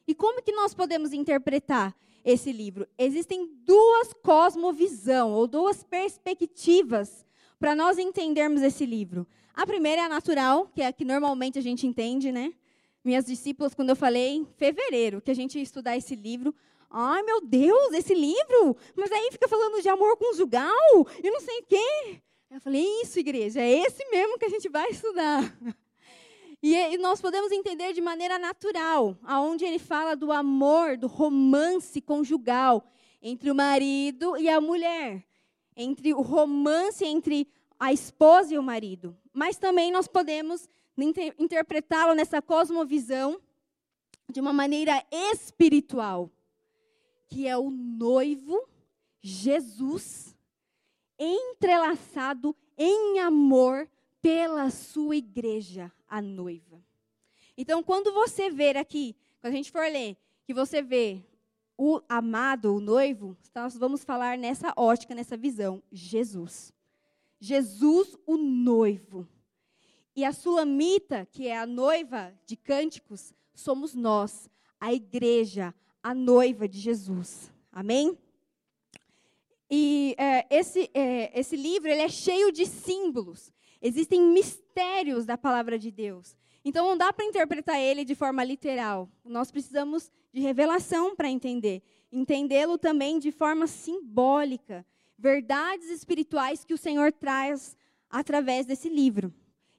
E 0.07 0.15
como 0.15 0.43
que 0.43 0.53
nós 0.53 0.75
podemos 0.75 1.13
interpretar 1.13 1.95
esse 2.25 2.51
livro. 2.51 2.87
Existem 2.97 3.47
duas 3.65 4.13
cosmovisão 4.15 5.33
ou 5.33 5.47
duas 5.47 5.85
perspectivas 5.85 7.25
para 7.59 7.75
nós 7.75 7.99
entendermos 7.99 8.63
esse 8.63 8.87
livro. 8.87 9.27
A 9.55 9.67
primeira 9.67 10.03
é 10.03 10.05
a 10.05 10.09
natural, 10.09 10.69
que 10.75 10.83
é 10.83 10.87
a 10.87 10.93
que 10.93 11.05
normalmente 11.05 11.59
a 11.59 11.63
gente 11.63 11.87
entende, 11.87 12.33
né? 12.33 12.53
Minhas 13.05 13.27
discípulas, 13.27 13.75
quando 13.75 13.91
eu 13.91 13.97
falei 13.97 14.31
em 14.37 14.45
fevereiro 14.45 15.21
que 15.21 15.31
a 15.31 15.35
gente 15.35 15.57
ia 15.57 15.63
estudar 15.63 15.97
esse 15.97 16.17
livro, 16.17 16.55
ai 16.91 17.23
meu 17.23 17.41
Deus, 17.41 17.93
esse 17.93 18.15
livro! 18.15 18.77
Mas 18.97 19.13
aí 19.13 19.29
fica 19.31 19.47
falando 19.47 19.83
de 19.83 19.89
amor 19.89 20.17
conjugal 20.17 21.07
e 21.23 21.31
não 21.31 21.41
sei 21.41 21.59
o 21.61 21.67
quê. 21.67 22.21
Eu 22.51 22.61
falei, 22.61 22.85
isso, 23.03 23.19
igreja, 23.19 23.61
é 23.61 23.81
esse 23.81 24.09
mesmo 24.11 24.39
que 24.39 24.45
a 24.45 24.49
gente 24.49 24.69
vai 24.69 24.89
estudar. 24.89 25.57
E, 26.67 26.97
nós 26.97 27.21
podemos 27.21 27.53
entender 27.53 27.93
de 27.93 28.01
maneira 28.01 28.39
natural, 28.39 29.19
aonde 29.23 29.67
ele 29.67 29.79
fala 29.79 30.17
do 30.17 30.33
amor, 30.33 30.97
do 30.97 31.07
romance 31.07 32.01
conjugal 32.01 32.83
entre 33.21 33.51
o 33.51 33.55
marido 33.55 34.35
e 34.39 34.49
a 34.49 34.63
mulher, 34.63 35.23
entre 35.77 36.15
o 36.15 36.23
romance 36.23 37.05
entre 37.05 37.47
a 37.79 37.93
esposa 37.93 38.55
e 38.55 38.59
o 38.59 38.63
marido. 38.63 39.15
Mas 39.31 39.59
também 39.59 39.93
nós 39.93 40.09
podemos 40.09 40.67
inter 40.97 41.35
interpretá-lo 41.39 42.15
nessa 42.15 42.41
cosmovisão 42.41 43.39
de 44.31 44.41
uma 44.41 44.55
maneira 44.55 45.05
espiritual, 45.13 46.31
que 47.29 47.47
é 47.47 47.59
o 47.59 47.69
noivo 47.69 48.67
Jesus 49.21 50.35
entrelaçado 51.19 52.57
em 52.79 53.19
amor 53.19 53.87
pela 54.23 54.71
sua 54.71 55.17
igreja, 55.17 55.93
a 56.15 56.23
noiva. 56.23 56.81
Então, 57.59 57.83
quando 57.83 58.13
você 58.13 58.49
ver 58.49 58.77
aqui, 58.77 59.17
quando 59.41 59.53
a 59.53 59.57
gente 59.57 59.73
for 59.73 59.83
ler, 59.91 60.17
que 60.45 60.55
você 60.55 60.81
vê 60.81 61.25
o 61.77 62.01
amado, 62.09 62.73
o 62.73 62.81
noivo, 62.81 63.37
nós 63.53 63.77
vamos 63.77 64.05
falar 64.05 64.39
nessa 64.39 64.73
ótica, 64.77 65.13
nessa 65.13 65.37
visão, 65.37 65.83
Jesus. 65.91 66.73
Jesus, 67.41 68.17
o 68.25 68.37
noivo. 68.37 69.27
E 70.15 70.25
a 70.25 70.33
sulamita, 70.33 71.27
que 71.33 71.49
é 71.49 71.59
a 71.59 71.67
noiva 71.67 72.33
de 72.47 72.57
cânticos, 72.57 73.35
somos 73.53 73.93
nós, 73.93 74.49
a 74.79 74.95
igreja, 74.95 75.75
a 76.01 76.15
noiva 76.15 76.69
de 76.69 76.79
Jesus. 76.79 77.53
Amém? 77.73 78.17
E 79.69 80.15
é, 80.17 80.47
esse, 80.49 80.89
é, 80.95 81.37
esse 81.37 81.57
livro 81.57 81.91
ele 81.91 82.03
é 82.03 82.09
cheio 82.09 82.53
de 82.53 82.67
símbolos. 82.67 83.53
Existem 83.87 84.19
mistérios 84.19 85.27
da 85.27 85.37
palavra 85.37 85.79
de 85.79 85.91
Deus. 85.91 86.35
Então 86.65 86.89
não 86.89 86.97
dá 86.97 87.13
para 87.13 87.27
interpretar 87.27 87.79
ele 87.79 88.03
de 88.03 88.15
forma 88.15 88.43
literal. 88.43 89.11
Nós 89.23 89.51
precisamos 89.51 90.11
de 90.33 90.41
revelação 90.41 91.15
para 91.15 91.29
entender. 91.29 91.83
Entendê-lo 92.11 92.79
também 92.79 93.19
de 93.19 93.31
forma 93.31 93.67
simbólica. 93.67 94.87
Verdades 95.19 95.91
espirituais 95.91 96.65
que 96.65 96.73
o 96.73 96.79
Senhor 96.79 97.13
traz 97.13 97.77
através 98.09 98.65
desse 98.65 98.89
livro. 98.89 99.31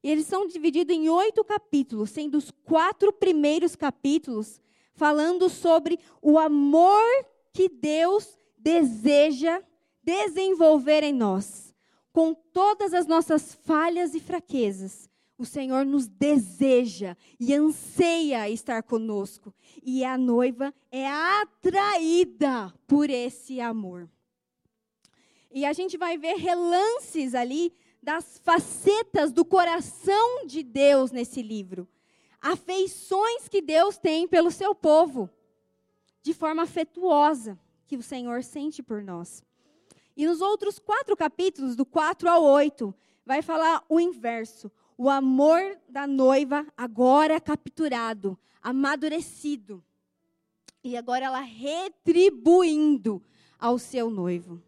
E 0.03 0.11
eles 0.11 0.27
são 0.27 0.45
divididos 0.45 0.95
em 0.95 1.09
oito 1.09 1.43
capítulos, 1.43 2.11
sendo 2.11 2.37
os 2.37 2.51
quatro 2.63 3.11
primeiros 3.11 3.75
capítulos 3.75 4.61
falando 4.93 5.49
sobre 5.49 5.99
o 6.21 6.37
amor 6.37 7.03
que 7.51 7.67
Deus 7.67 8.37
deseja 8.55 9.63
desenvolver 10.03 11.01
em 11.01 11.11
nós 11.11 11.74
com 12.15 12.33
todas 12.33 12.93
as 12.93 13.05
nossas 13.05 13.53
falhas 13.53 14.15
e 14.15 14.21
fraquezas, 14.21 15.09
o 15.37 15.43
Senhor 15.43 15.85
nos 15.85 16.07
deseja 16.07 17.17
e 17.37 17.53
anseia 17.53 18.49
estar 18.49 18.83
conosco. 18.83 19.53
E 19.83 20.05
a 20.05 20.17
noiva 20.17 20.73
é 20.89 21.05
atraída 21.05 22.73
por 22.87 23.09
esse 23.09 23.59
amor. 23.59 24.09
E 25.51 25.65
a 25.65 25.73
gente 25.73 25.97
vai 25.97 26.17
ver 26.17 26.35
relances 26.35 27.35
ali 27.35 27.73
das 28.01 28.39
facetas 28.39 29.33
do 29.33 29.43
coração 29.43 30.47
de 30.47 30.63
Deus 30.63 31.11
nesse 31.11 31.41
livro. 31.41 31.85
Afeições 32.39 33.49
que 33.49 33.61
Deus 33.61 33.97
tem 33.97 34.25
pelo 34.25 34.51
seu 34.51 34.73
povo, 34.73 35.29
de 36.21 36.33
forma 36.33 36.63
afetuosa, 36.63 37.59
que 37.85 37.97
o 37.97 38.01
Senhor 38.01 38.41
sente 38.41 38.81
por 38.81 39.03
nós. 39.03 39.43
E 40.15 40.25
nos 40.25 40.41
outros 40.41 40.79
quatro 40.79 41.15
capítulos, 41.15 41.75
do 41.75 41.85
4 41.85 42.29
ao 42.29 42.43
8, 42.43 42.93
vai 43.25 43.41
falar 43.41 43.83
o 43.89 43.99
inverso. 43.99 44.71
O 44.97 45.09
amor 45.09 45.77
da 45.89 46.07
noiva 46.07 46.65
agora 46.77 47.41
capturado, 47.41 48.37
amadurecido. 48.61 49.83
E 50.83 50.95
agora 50.95 51.25
ela 51.25 51.41
retribuindo 51.41 53.21
ao 53.59 53.77
seu 53.77 54.09
noivo. 54.09 54.61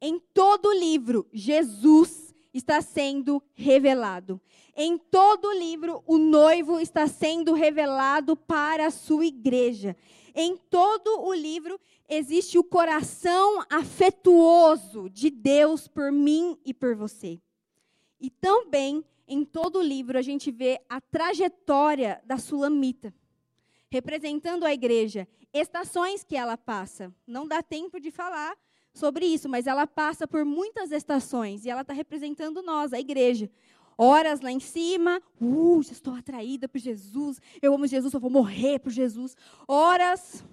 Em 0.00 0.18
todo 0.18 0.66
o 0.66 0.74
livro, 0.74 1.26
Jesus 1.32 2.34
está 2.52 2.80
sendo 2.80 3.42
revelado. 3.54 4.40
Em 4.76 4.96
todo 4.96 5.48
o 5.48 5.52
livro, 5.52 6.02
o 6.06 6.18
noivo 6.18 6.80
está 6.80 7.06
sendo 7.06 7.52
revelado 7.52 8.36
para 8.36 8.86
a 8.86 8.90
sua 8.90 9.26
igreja. 9.26 9.96
Em 10.40 10.56
todo 10.56 11.24
o 11.24 11.34
livro 11.34 11.80
existe 12.08 12.56
o 12.56 12.62
coração 12.62 13.60
afetuoso 13.68 15.10
de 15.10 15.30
Deus 15.30 15.88
por 15.88 16.12
mim 16.12 16.56
e 16.64 16.72
por 16.72 16.94
você. 16.94 17.40
E 18.20 18.30
também 18.30 19.04
em 19.26 19.44
todo 19.44 19.80
o 19.80 19.82
livro 19.82 20.16
a 20.16 20.22
gente 20.22 20.52
vê 20.52 20.80
a 20.88 21.00
trajetória 21.00 22.22
da 22.24 22.38
Sulamita, 22.38 23.12
representando 23.90 24.64
a 24.64 24.72
igreja, 24.72 25.26
estações 25.52 26.22
que 26.22 26.36
ela 26.36 26.56
passa. 26.56 27.12
Não 27.26 27.44
dá 27.44 27.60
tempo 27.60 27.98
de 27.98 28.12
falar 28.12 28.56
sobre 28.94 29.26
isso, 29.26 29.48
mas 29.48 29.66
ela 29.66 29.88
passa 29.88 30.24
por 30.28 30.44
muitas 30.44 30.92
estações 30.92 31.64
e 31.64 31.70
ela 31.70 31.80
está 31.80 31.92
representando 31.92 32.62
nós, 32.62 32.92
a 32.92 33.00
igreja. 33.00 33.50
Horas 34.00 34.40
lá 34.40 34.52
em 34.52 34.60
cima, 34.60 35.20
uh, 35.40 35.80
estou 35.80 36.14
atraída 36.14 36.68
por 36.68 36.78
Jesus, 36.78 37.42
eu 37.60 37.74
amo 37.74 37.84
Jesus, 37.84 38.14
eu 38.14 38.20
vou 38.20 38.30
morrer 38.30 38.78
por 38.78 38.92
Jesus. 38.92 39.36
Horas, 39.66 40.44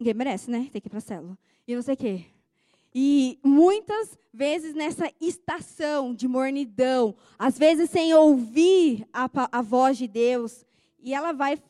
ninguém 0.00 0.14
merece, 0.14 0.50
né? 0.50 0.70
Tem 0.72 0.80
que 0.80 0.88
ir 0.88 0.90
para 0.90 0.96
a 0.96 1.02
célula. 1.02 1.38
E 1.66 1.74
não 1.74 1.82
sei 1.82 1.92
o 1.92 1.96
quê. 1.98 2.24
E 2.94 3.38
muitas 3.44 4.18
vezes 4.32 4.74
nessa 4.74 5.12
estação 5.20 6.14
de 6.14 6.26
mornidão, 6.26 7.14
às 7.38 7.58
vezes 7.58 7.90
sem 7.90 8.14
ouvir 8.14 9.06
a, 9.12 9.28
a 9.52 9.60
voz 9.60 9.98
de 9.98 10.08
Deus, 10.08 10.64
e 10.98 11.12
ela 11.12 11.32
vai 11.32 11.62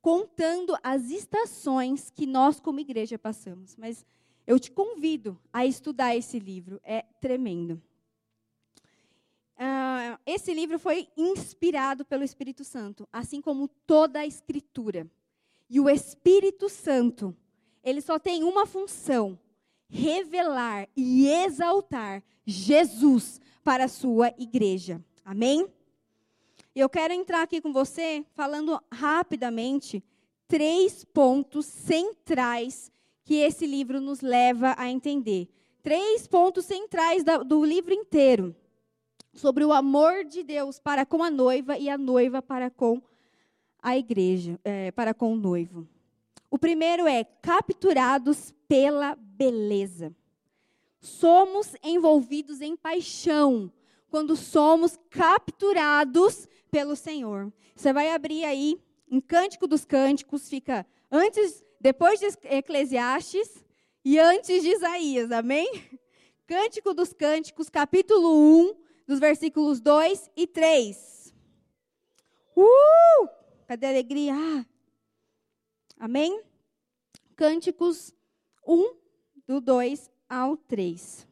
contando 0.00 0.74
as 0.82 1.10
estações 1.10 2.10
que 2.10 2.24
nós, 2.24 2.58
como 2.58 2.80
igreja, 2.80 3.18
passamos. 3.18 3.76
Mas 3.76 4.06
eu 4.46 4.58
te 4.58 4.70
convido 4.70 5.38
a 5.52 5.66
estudar 5.66 6.16
esse 6.16 6.38
livro, 6.38 6.80
é 6.82 7.02
tremendo. 7.20 7.80
Uh, 10.02 10.18
esse 10.26 10.52
livro 10.52 10.78
foi 10.78 11.06
inspirado 11.16 12.04
pelo 12.04 12.24
Espírito 12.24 12.64
Santo, 12.64 13.06
assim 13.12 13.40
como 13.40 13.68
toda 13.86 14.20
a 14.20 14.26
Escritura. 14.26 15.08
E 15.70 15.78
o 15.78 15.88
Espírito 15.88 16.68
Santo, 16.68 17.36
ele 17.84 18.00
só 18.00 18.18
tem 18.18 18.42
uma 18.42 18.66
função: 18.66 19.38
revelar 19.88 20.88
e 20.96 21.28
exaltar 21.28 22.22
Jesus 22.44 23.40
para 23.62 23.84
a 23.84 23.88
sua 23.88 24.34
igreja. 24.36 25.00
Amém? 25.24 25.68
Eu 26.74 26.88
quero 26.88 27.14
entrar 27.14 27.42
aqui 27.42 27.60
com 27.60 27.72
você 27.72 28.24
falando 28.34 28.82
rapidamente 28.90 30.02
três 30.48 31.04
pontos 31.04 31.66
centrais 31.66 32.90
que 33.24 33.34
esse 33.36 33.66
livro 33.66 34.00
nos 34.00 34.20
leva 34.20 34.74
a 34.76 34.90
entender. 34.90 35.48
três 35.82 36.26
pontos 36.26 36.64
centrais 36.64 37.22
do 37.46 37.64
livro 37.64 37.92
inteiro 37.92 38.56
sobre 39.32 39.64
o 39.64 39.72
amor 39.72 40.24
de 40.24 40.42
Deus 40.42 40.78
para 40.78 41.06
com 41.06 41.22
a 41.22 41.30
noiva 41.30 41.78
e 41.78 41.88
a 41.88 41.96
noiva 41.96 42.42
para 42.42 42.70
com 42.70 43.00
a 43.80 43.96
igreja, 43.96 44.60
é, 44.64 44.90
para 44.92 45.12
com 45.12 45.32
o 45.32 45.36
noivo. 45.36 45.88
O 46.50 46.58
primeiro 46.58 47.06
é 47.06 47.24
capturados 47.24 48.54
pela 48.68 49.16
beleza. 49.16 50.14
Somos 51.00 51.74
envolvidos 51.82 52.60
em 52.60 52.76
paixão 52.76 53.72
quando 54.08 54.36
somos 54.36 54.98
capturados 55.08 56.46
pelo 56.70 56.94
Senhor. 56.94 57.52
Você 57.74 57.92
vai 57.92 58.10
abrir 58.10 58.44
aí 58.44 58.78
em 59.10 59.20
Cântico 59.20 59.66
dos 59.66 59.84
Cânticos, 59.84 60.48
fica 60.48 60.86
antes, 61.10 61.64
depois 61.80 62.20
de 62.20 62.26
Eclesiastes 62.44 63.64
e 64.04 64.18
antes 64.18 64.62
de 64.62 64.70
Isaías, 64.70 65.32
amém? 65.32 65.68
Cântico 66.46 66.92
dos 66.92 67.12
Cânticos, 67.12 67.70
capítulo 67.70 68.30
1, 68.30 68.74
dos 69.12 69.20
versículos 69.20 69.78
2 69.78 70.30
e 70.34 70.46
3. 70.46 71.34
Uh! 72.56 73.28
Cadê 73.66 73.86
a 73.86 73.90
alegria? 73.90 74.32
Ah. 74.34 74.64
Amém? 75.98 76.42
Cânticos 77.36 78.14
1, 78.66 78.96
do 79.46 79.60
2 79.60 80.10
ao 80.26 80.56
3. 80.56 81.28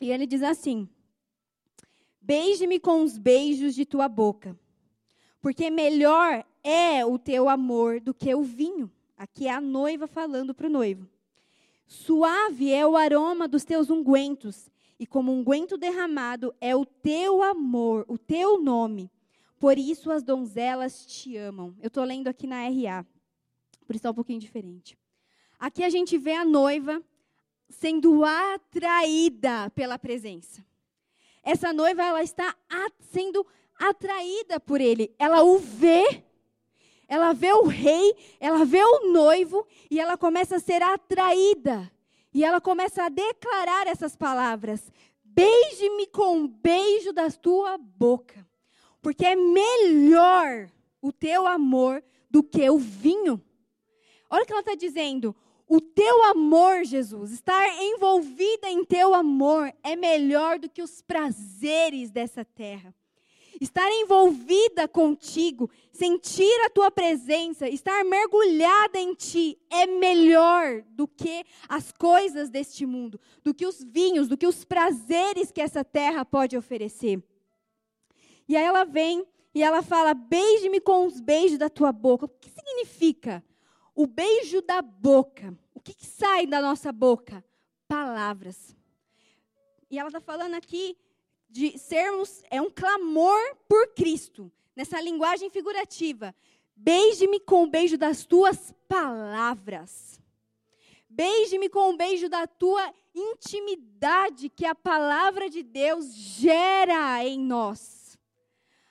E 0.00 0.12
ele 0.12 0.24
diz 0.24 0.42
assim: 0.44 0.88
Beije-me 2.20 2.78
com 2.78 3.02
os 3.02 3.18
beijos 3.18 3.74
de 3.74 3.84
tua 3.84 4.08
boca, 4.08 4.56
porque 5.40 5.68
melhor 5.68 6.46
é 6.62 7.04
o 7.04 7.18
teu 7.18 7.48
amor 7.48 8.00
do 8.00 8.14
que 8.14 8.32
o 8.32 8.42
vinho. 8.44 8.88
Aqui 9.16 9.48
é 9.48 9.50
a 9.50 9.60
noiva 9.60 10.06
falando 10.06 10.54
para 10.54 10.68
o 10.68 10.70
noivo. 10.70 11.10
Suave 11.90 12.72
é 12.72 12.86
o 12.86 12.96
aroma 12.96 13.48
dos 13.48 13.64
teus 13.64 13.90
ungüentos, 13.90 14.70
e 14.96 15.04
como 15.04 15.32
unguento 15.32 15.76
derramado 15.76 16.54
é 16.60 16.76
o 16.76 16.86
teu 16.86 17.42
amor, 17.42 18.04
o 18.06 18.16
teu 18.16 18.60
nome. 18.62 19.10
Por 19.58 19.76
isso 19.76 20.08
as 20.12 20.22
donzelas 20.22 21.04
te 21.04 21.36
amam. 21.36 21.74
Eu 21.80 21.88
estou 21.88 22.04
lendo 22.04 22.28
aqui 22.28 22.46
na 22.46 22.62
RA, 22.68 23.04
por 23.88 23.96
isso 23.96 24.06
é 24.06 24.10
um 24.10 24.14
pouquinho 24.14 24.38
diferente. 24.38 24.96
Aqui 25.58 25.82
a 25.82 25.90
gente 25.90 26.16
vê 26.16 26.34
a 26.34 26.44
noiva 26.44 27.02
sendo 27.68 28.24
atraída 28.24 29.68
pela 29.70 29.98
presença. 29.98 30.64
Essa 31.42 31.72
noiva 31.72 32.04
ela 32.04 32.22
está 32.22 32.56
sendo 33.00 33.44
atraída 33.76 34.60
por 34.60 34.80
ele. 34.80 35.12
Ela 35.18 35.42
o 35.42 35.58
vê, 35.58 36.22
ela 37.10 37.32
vê 37.32 37.52
o 37.52 37.66
rei, 37.66 38.14
ela 38.38 38.64
vê 38.64 38.80
o 38.80 39.12
noivo 39.12 39.66
e 39.90 39.98
ela 39.98 40.16
começa 40.16 40.56
a 40.56 40.60
ser 40.60 40.80
atraída. 40.80 41.90
E 42.32 42.44
ela 42.44 42.60
começa 42.60 43.02
a 43.02 43.08
declarar 43.08 43.88
essas 43.88 44.14
palavras: 44.14 44.80
Beije-me 45.24 46.06
com 46.06 46.36
um 46.36 46.46
beijo 46.46 47.12
da 47.12 47.28
tua 47.28 47.76
boca, 47.76 48.46
porque 49.02 49.26
é 49.26 49.34
melhor 49.34 50.70
o 51.02 51.10
teu 51.10 51.48
amor 51.48 52.00
do 52.30 52.44
que 52.44 52.70
o 52.70 52.78
vinho. 52.78 53.42
Olha 54.30 54.44
o 54.44 54.46
que 54.46 54.52
ela 54.52 54.60
está 54.60 54.76
dizendo. 54.76 55.34
O 55.66 55.80
teu 55.80 56.24
amor, 56.26 56.84
Jesus, 56.84 57.32
estar 57.32 57.66
envolvida 57.82 58.68
em 58.68 58.84
teu 58.84 59.14
amor 59.14 59.72
é 59.82 59.96
melhor 59.96 60.60
do 60.60 60.68
que 60.68 60.82
os 60.82 61.02
prazeres 61.02 62.12
dessa 62.12 62.44
terra. 62.44 62.94
Estar 63.60 63.90
envolvida 63.92 64.88
contigo, 64.88 65.70
sentir 65.92 66.64
a 66.64 66.70
tua 66.70 66.90
presença, 66.90 67.68
estar 67.68 68.02
mergulhada 68.04 68.98
em 68.98 69.14
ti 69.14 69.58
é 69.68 69.86
melhor 69.86 70.82
do 70.88 71.06
que 71.06 71.44
as 71.68 71.92
coisas 71.92 72.48
deste 72.48 72.86
mundo, 72.86 73.20
do 73.44 73.52
que 73.52 73.66
os 73.66 73.84
vinhos, 73.84 74.28
do 74.28 74.36
que 74.36 74.46
os 74.46 74.64
prazeres 74.64 75.52
que 75.52 75.60
essa 75.60 75.84
terra 75.84 76.24
pode 76.24 76.56
oferecer. 76.56 77.22
E 78.48 78.56
aí 78.56 78.64
ela 78.64 78.84
vem 78.84 79.26
e 79.54 79.62
ela 79.62 79.82
fala: 79.82 80.14
Beije-me 80.14 80.80
com 80.80 81.06
os 81.06 81.20
beijos 81.20 81.58
da 81.58 81.68
tua 81.68 81.92
boca. 81.92 82.24
O 82.24 82.28
que 82.28 82.48
significa? 82.48 83.44
o 83.94 84.06
beijo 84.06 84.62
da 84.62 84.80
boca. 84.80 85.54
O 85.74 85.80
que, 85.80 85.94
que 85.94 86.06
sai 86.06 86.46
da 86.46 86.60
nossa 86.60 86.90
boca? 86.90 87.44
Palavras. 87.86 88.74
E 89.90 89.98
ela 89.98 90.08
está 90.08 90.20
falando 90.20 90.54
aqui 90.54 90.96
de 91.50 91.76
sermos, 91.78 92.42
é 92.50 92.60
um 92.60 92.70
clamor 92.70 93.56
por 93.68 93.88
Cristo, 93.94 94.50
nessa 94.74 95.00
linguagem 95.00 95.50
figurativa. 95.50 96.34
Beije-me 96.76 97.40
com 97.40 97.64
o 97.64 97.70
beijo 97.70 97.98
das 97.98 98.24
tuas 98.24 98.72
palavras. 98.88 100.20
Beije-me 101.08 101.68
com 101.68 101.90
o 101.90 101.96
beijo 101.96 102.28
da 102.28 102.46
tua 102.46 102.94
intimidade 103.14 104.48
que 104.48 104.64
a 104.64 104.74
palavra 104.74 105.50
de 105.50 105.62
Deus 105.62 106.14
gera 106.14 107.24
em 107.24 107.38
nós. 107.38 108.16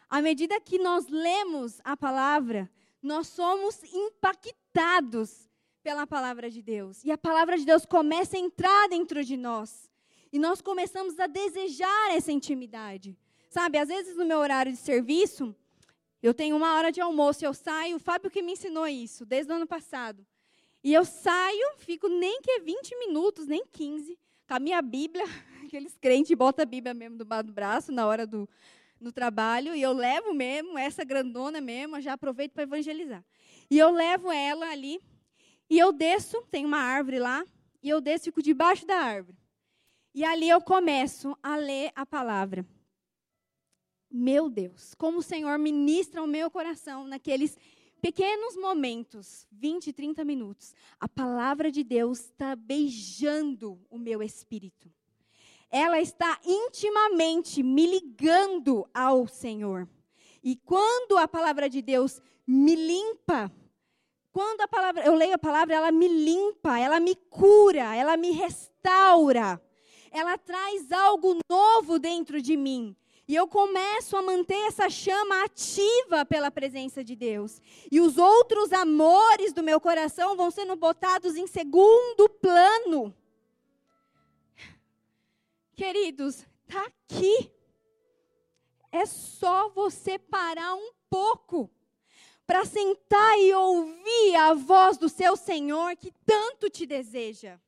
À 0.10 0.22
medida 0.22 0.60
que 0.60 0.78
nós 0.78 1.08
lemos 1.08 1.80
a 1.84 1.96
palavra, 1.96 2.70
nós 3.02 3.28
somos 3.28 3.82
impactados 3.84 5.50
pela 5.82 6.06
palavra 6.06 6.50
de 6.50 6.62
Deus. 6.62 7.04
E 7.04 7.12
a 7.12 7.18
palavra 7.18 7.58
de 7.58 7.66
Deus 7.66 7.86
começa 7.86 8.36
a 8.36 8.40
entrar 8.40 8.90
dentro 8.90 9.24
de 9.24 9.38
nós. 9.38 9.89
E 10.32 10.38
nós 10.38 10.62
começamos 10.62 11.20
a 11.20 11.28
desejar 11.28 12.12
essa 12.12 12.32
intimidade. 12.32 13.18
Sabe, 13.50 13.78
às 13.78 13.88
vezes 13.88 14.16
no 14.16 14.26
meu 14.26 14.38
horário 14.38 14.72
de 14.72 14.78
serviço, 14.78 15.56
eu 16.22 16.34
tenho 16.34 16.56
uma 16.56 16.76
hora 16.76 16.92
de 16.92 17.02
almoço, 17.02 17.44
eu 17.44 17.54
saio, 17.54 17.96
o 17.96 18.00
Fábio 18.00 18.30
que 18.30 18.42
me 18.42 18.52
ensinou 18.52 18.88
isso, 18.88 19.26
desde 19.26 19.52
o 19.52 19.56
ano 19.56 19.66
passado. 19.66 20.26
E 20.84 20.94
eu 20.94 21.04
saio, 21.04 21.78
fico 21.78 22.08
nem 22.08 22.42
que 22.42 22.60
20 22.60 22.96
minutos, 23.00 23.48
nem 23.48 23.66
15, 23.66 24.18
com 24.48 24.54
a 24.54 24.60
minha 24.60 24.82
Bíblia, 24.82 25.26
aqueles 25.66 25.98
crentes 25.98 26.36
botam 26.38 26.64
a 26.64 26.66
Bíblia 26.66 26.94
mesmo 26.94 27.18
do 27.18 27.54
braço 27.54 27.92
na 27.92 28.06
hora 28.06 28.28
do, 28.28 28.48
no 29.00 29.12
trabalho 29.12 29.74
e 29.74 29.82
eu 29.82 29.94
levo 29.94 30.34
mesmo, 30.34 30.78
essa 30.78 31.04
grandona 31.04 31.60
mesmo, 31.60 32.00
já 32.02 32.14
aproveito 32.14 32.52
para 32.52 32.64
evangelizar. 32.64 33.24
E 33.70 33.80
eu 33.80 33.90
levo 33.90 34.32
ela 34.32 34.70
ali 34.70 35.00
e 35.70 35.80
eu 35.80 35.92
desço, 35.92 36.42
tem 36.52 36.66
uma 36.66 36.80
árvore 36.80 37.20
lá, 37.20 37.46
e 37.82 37.90
eu 37.90 38.02
desço 38.02 38.26
fico 38.26 38.42
debaixo 38.42 38.86
da 38.86 38.98
árvore. 38.98 39.39
E 40.14 40.24
ali 40.24 40.50
eu 40.50 40.62
começo 40.62 41.38
a 41.42 41.56
ler 41.56 41.92
a 41.96 42.06
palavra. 42.06 42.66
Meu 44.12 44.50
Deus, 44.50 44.94
como 44.96 45.20
o 45.20 45.24
Senhor 45.24 45.58
ministra 45.60 46.24
o 46.24 46.28
meu 46.28 46.50
coração 46.50 47.06
naqueles 47.06 47.58
pequenos 48.02 48.56
momentos, 48.56 49.46
20, 49.52 49.94
30 49.94 50.26
minutos. 50.26 50.74
A 51.00 51.08
palavra 51.08 51.72
de 51.72 51.84
Deus 51.84 52.22
está 52.22 52.56
beijando 52.56 53.80
o 53.90 53.98
meu 53.98 54.24
espírito 54.24 54.92
ela 55.70 56.02
está 56.02 56.40
intimamente 56.44 57.62
me 57.62 57.86
ligando 57.86 58.88
ao 58.94 59.28
Senhor. 59.28 59.88
E 60.44 60.56
quando 60.56 61.18
a 61.18 61.28
palavra 61.28 61.70
de 61.70 61.82
Deus 61.82 62.22
me 62.46 62.76
limpa, 62.76 63.52
quando 64.32 64.62
a 64.62 64.68
palavra, 64.68 65.06
eu 65.06 65.14
leio 65.14 65.36
a 65.36 65.40
palavra, 65.40 65.76
ela 65.76 65.92
me 65.92 66.08
limpa, 66.08 66.80
ela 66.80 67.00
me 67.00 67.16
cura, 67.16 67.96
ela 67.96 68.18
me 68.18 68.32
restaura. 68.32 69.62
Ela 70.12 70.38
traz 70.38 70.92
algo 70.92 71.38
novo 71.50 72.00
dentro 72.00 72.42
de 72.42 72.56
mim. 72.58 72.96
E 73.28 73.36
eu 73.36 73.48
começo 73.48 74.18
a 74.18 74.24
manter 74.24 74.58
essa 74.66 74.90
chama 74.90 75.44
ativa 75.44 76.26
pela 76.26 76.50
presença 76.50 77.04
de 77.04 77.16
Deus. 77.16 77.62
E 77.92 78.02
os 78.02 78.18
outros 78.18 78.74
amores 78.74 79.54
do 79.54 79.62
meu 79.62 79.80
coração 79.80 80.36
vão 80.36 80.50
sendo 80.50 80.76
botados 80.76 81.36
em 81.36 81.46
segundo 81.46 82.28
plano. 82.28 83.16
Queridos, 85.76 86.44
está 86.68 86.84
aqui. 86.88 87.52
É 88.92 89.06
só 89.06 89.70
você 89.70 90.18
parar 90.18 90.74
um 90.74 90.92
pouco 91.08 91.70
para 92.48 92.66
sentar 92.66 93.38
e 93.38 93.54
ouvir 93.54 94.36
a 94.38 94.56
voz 94.56 94.98
do 94.98 95.08
seu 95.08 95.36
Senhor 95.36 95.96
que 95.96 96.12
tanto 96.26 96.68
te 96.68 96.88
deseja. 96.88 97.60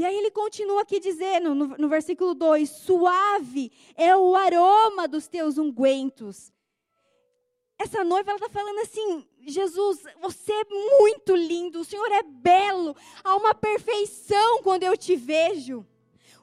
E 0.00 0.04
aí 0.06 0.16
ele 0.16 0.30
continua 0.30 0.80
aqui 0.80 0.98
dizendo, 0.98 1.54
no, 1.54 1.76
no 1.76 1.86
versículo 1.86 2.34
2: 2.34 2.70
Suave 2.70 3.70
é 3.94 4.16
o 4.16 4.34
aroma 4.34 5.06
dos 5.06 5.28
teus 5.28 5.58
ungüentos. 5.58 6.50
Essa 7.78 8.02
noiva, 8.02 8.30
ela 8.30 8.38
está 8.38 8.48
falando 8.48 8.78
assim: 8.78 9.28
Jesus, 9.42 10.02
você 10.18 10.54
é 10.54 10.64
muito 10.70 11.36
lindo, 11.36 11.80
o 11.80 11.84
Senhor 11.84 12.10
é 12.12 12.22
belo, 12.22 12.96
há 13.22 13.36
uma 13.36 13.54
perfeição 13.54 14.62
quando 14.62 14.84
eu 14.84 14.96
te 14.96 15.16
vejo. 15.16 15.86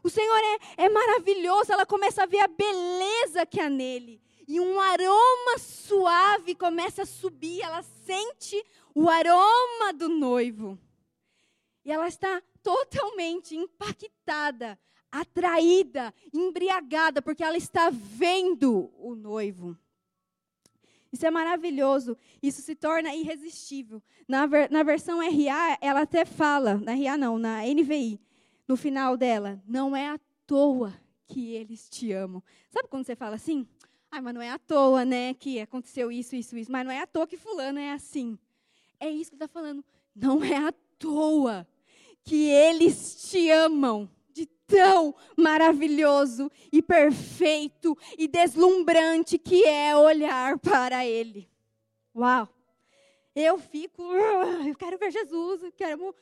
O 0.04 0.10
Senhor 0.12 0.38
é, 0.38 0.84
é 0.86 0.90
maravilhoso, 0.90 1.74
ela 1.74 1.84
começa 1.84 2.22
a 2.22 2.28
ver 2.28 2.42
a 2.42 2.48
beleza 2.48 3.44
que 3.44 3.60
há 3.60 3.72
nele. 3.72 4.22
E 4.48 4.60
um 4.60 4.80
aroma 4.80 5.58
suave 5.58 6.54
começa 6.54 7.02
a 7.02 7.08
subir, 7.08 7.64
ela 7.64 7.82
sente 8.06 8.64
o 8.94 9.10
aroma 9.10 9.94
do 9.96 10.10
noivo. 10.10 10.78
E 11.84 11.92
ela 11.92 12.08
está 12.08 12.40
totalmente 12.68 13.56
impactada, 13.56 14.78
atraída, 15.10 16.14
embriagada, 16.34 17.22
porque 17.22 17.42
ela 17.42 17.56
está 17.56 17.90
vendo 17.90 18.92
o 18.98 19.16
noivo. 19.16 19.78
Isso 21.10 21.26
é 21.26 21.32
maravilhoso. 21.32 22.18
Isso 22.44 22.62
se 22.62 22.76
torna 22.76 23.16
irresistível. 23.16 24.04
Na, 24.28 24.46
ver, 24.46 24.70
na 24.70 24.84
versão 24.84 25.20
RA, 25.20 25.78
ela 25.80 26.02
até 26.02 26.26
fala, 26.26 26.76
na 26.76 26.94
RA 26.94 27.18
não, 27.18 27.40
na 27.40 27.62
NVI, 27.66 28.20
no 28.68 28.76
final 28.76 29.16
dela, 29.16 29.64
não 29.66 29.96
é 29.96 30.10
à 30.10 30.20
toa 30.46 30.94
que 31.26 31.54
eles 31.54 31.88
te 31.88 32.12
amam. 32.12 32.44
Sabe 32.70 32.90
quando 32.90 33.06
você 33.06 33.16
fala 33.16 33.36
assim? 33.36 33.66
Ah, 34.12 34.22
mas 34.22 34.34
não 34.34 34.42
é 34.42 34.50
à 34.50 34.60
toa, 34.60 35.06
né, 35.06 35.34
que 35.34 35.62
aconteceu 35.62 36.12
isso, 36.12 36.36
isso, 36.36 36.58
isso. 36.58 36.72
Mas 36.72 36.86
não 36.86 36.92
é 36.92 37.00
à 37.00 37.08
toa 37.08 37.26
que 37.26 37.38
fulano 37.38 37.80
é 37.80 37.94
assim. 37.94 38.38
É 39.00 39.10
isso 39.10 39.32
que 39.32 39.36
está 39.36 39.48
falando. 39.48 39.86
Não 40.14 40.44
é 40.44 40.58
à 40.58 40.74
toa 41.00 41.66
que 42.28 42.50
eles 42.50 43.30
te 43.30 43.50
amam 43.50 44.10
de 44.34 44.46
tão 44.46 45.16
maravilhoso 45.38 46.52
e 46.74 46.82
perfeito 46.82 47.98
e 48.18 48.28
deslumbrante 48.28 49.38
que 49.38 49.64
é 49.64 49.96
olhar 49.96 50.60
para 50.60 51.06
Ele. 51.06 51.50
Uau! 52.14 52.50
Eu 53.34 53.58
fico, 53.58 54.04
eu 54.04 54.76
quero 54.76 54.98
ver 54.98 55.10
Jesus, 55.10 55.64
eu 55.64 55.72
quero 55.72 56.14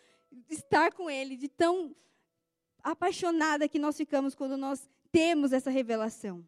estar 0.48 0.94
com 0.94 1.10
Ele, 1.10 1.36
de 1.36 1.50
tão 1.50 1.96
apaixonada 2.84 3.68
que 3.68 3.80
nós 3.80 3.98
ficamos 3.98 4.36
quando 4.36 4.56
nós 4.56 4.88
temos 5.12 5.52
essa 5.52 5.72
revelação. 5.72 6.48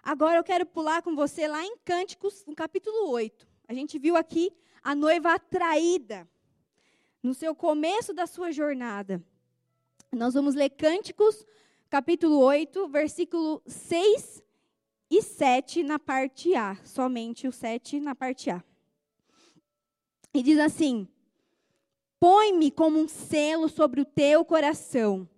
Agora 0.00 0.38
eu 0.38 0.44
quero 0.44 0.64
pular 0.64 1.02
com 1.02 1.16
você 1.16 1.48
lá 1.48 1.64
em 1.64 1.76
Cânticos, 1.78 2.44
no 2.46 2.54
capítulo 2.54 3.10
8. 3.10 3.48
A 3.66 3.74
gente 3.74 3.98
viu 3.98 4.16
aqui 4.16 4.52
a 4.80 4.94
noiva 4.94 5.34
atraída 5.34 6.28
no 7.22 7.34
seu 7.34 7.54
começo 7.54 8.12
da 8.12 8.26
sua 8.26 8.50
jornada. 8.50 9.22
Nós 10.10 10.34
vamos 10.34 10.54
ler 10.54 10.70
Cânticos, 10.70 11.46
capítulo 11.88 12.38
8, 12.40 12.88
versículo 12.88 13.62
6 13.66 14.42
e 15.10 15.22
7 15.22 15.82
na 15.82 15.98
parte 15.98 16.54
A, 16.54 16.76
somente 16.84 17.46
o 17.46 17.52
7 17.52 18.00
na 18.00 18.14
parte 18.14 18.50
A. 18.50 18.62
E 20.34 20.42
diz 20.42 20.58
assim: 20.58 21.06
Põe-me 22.18 22.70
como 22.70 22.98
um 22.98 23.08
selo 23.08 23.68
sobre 23.68 24.00
o 24.00 24.04
teu 24.04 24.44
coração 24.44 25.28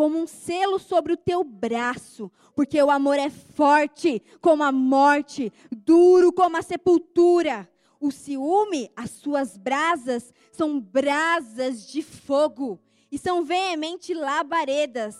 como 0.00 0.18
um 0.18 0.26
selo 0.26 0.78
sobre 0.78 1.12
o 1.12 1.16
teu 1.16 1.44
braço, 1.44 2.32
porque 2.54 2.82
o 2.82 2.90
amor 2.90 3.18
é 3.18 3.28
forte 3.28 4.22
como 4.40 4.62
a 4.62 4.72
morte, 4.72 5.52
duro 5.70 6.32
como 6.32 6.56
a 6.56 6.62
sepultura. 6.62 7.68
O 8.00 8.10
ciúme, 8.10 8.90
as 8.96 9.10
suas 9.10 9.58
brasas, 9.58 10.32
são 10.50 10.80
brasas 10.80 11.86
de 11.86 12.02
fogo 12.02 12.80
e 13.12 13.18
são 13.18 13.44
veemente 13.44 14.14
labaredas. 14.14 15.16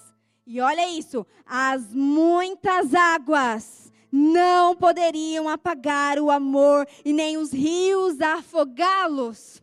E 0.47 0.61
olha 0.61 0.89
isso, 0.89 1.27
as 1.45 1.93
muitas 1.93 2.95
águas 2.95 3.93
não 4.11 4.75
poderiam 4.75 5.49
apagar 5.49 6.19
o 6.19 6.31
amor 6.31 6.89
e 7.05 7.13
nem 7.13 7.37
os 7.37 7.53
rios 7.53 8.21
afogá-los. 8.21 9.63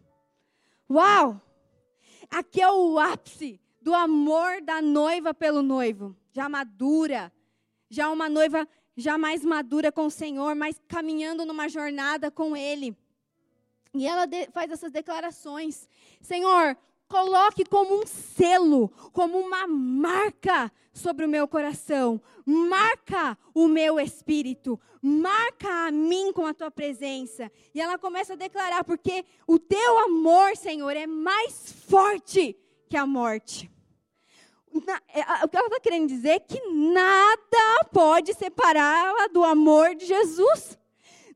Uau! 0.90 1.42
Aqui 2.30 2.62
é 2.62 2.72
o 2.72 3.00
ápice 3.00 3.60
do 3.82 3.96
amor 3.96 4.62
da 4.62 4.82
noiva 4.82 5.34
pelo 5.34 5.62
noivo, 5.62 6.16
já 6.32 6.48
madura, 6.48 7.34
já 7.90 8.10
uma 8.10 8.30
noiva 8.30 8.68
já 8.96 9.18
mais 9.18 9.44
madura 9.46 9.92
com 9.92 10.08
o 10.08 10.12
Senhor, 10.12 10.56
mas 10.56 10.82
caminhando 10.88 11.46
numa 11.46 11.70
jornada 11.70 12.32
com 12.32 12.56
Ele. 12.56 12.98
E 14.00 14.08
ela 14.08 14.26
faz 14.54 14.72
essas 14.72 14.92
declarações: 14.92 15.88
Senhor, 16.22 16.78
coloque 17.08 17.66
como 17.66 18.02
um 18.02 18.06
selo, 18.06 18.90
como 19.12 19.40
uma 19.40 19.68
marca 19.68 20.72
sobre 20.94 21.26
o 21.26 21.30
meu 21.30 21.48
coração, 21.48 22.22
marca 22.46 23.38
o 23.54 23.68
meu 23.68 24.00
espírito, 24.00 24.80
marca 25.02 25.88
a 25.88 25.92
mim 25.92 26.32
com 26.34 26.46
a 26.46 26.54
tua 26.54 26.72
presença. 26.72 27.52
E 27.74 27.80
ela 27.82 27.98
começa 27.98 28.34
a 28.34 28.38
declarar: 28.38 28.84
porque 28.84 29.26
o 29.48 29.60
teu 29.60 30.00
amor, 30.00 30.56
Senhor, 30.56 30.96
é 30.96 31.08
mais 31.08 31.72
forte 31.88 32.58
que 32.90 32.98
a 32.98 33.06
morte. 33.06 33.70
É, 35.14 35.44
o 35.44 35.48
que 35.48 35.58
ela 35.58 35.68
está 35.68 35.80
querendo 35.80 36.08
dizer 36.08 36.30
é 36.30 36.40
que 36.40 36.60
nada 36.70 37.86
pode 37.92 38.34
separá-la 38.34 39.28
do 39.28 39.44
amor 39.44 39.96
de 39.96 40.06
Jesus. 40.06 40.78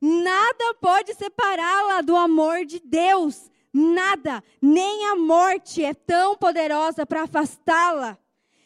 Nada 0.04 0.74
pode 0.80 1.14
separá-la 1.14 2.00
do 2.00 2.16
amor 2.16 2.66
de 2.66 2.80
Deus. 2.80 3.48
Nada, 3.72 4.42
nem 4.60 5.06
a 5.06 5.14
morte 5.14 5.84
é 5.84 5.94
tão 5.94 6.36
poderosa 6.36 7.06
para 7.06 7.22
afastá-la. 7.22 8.18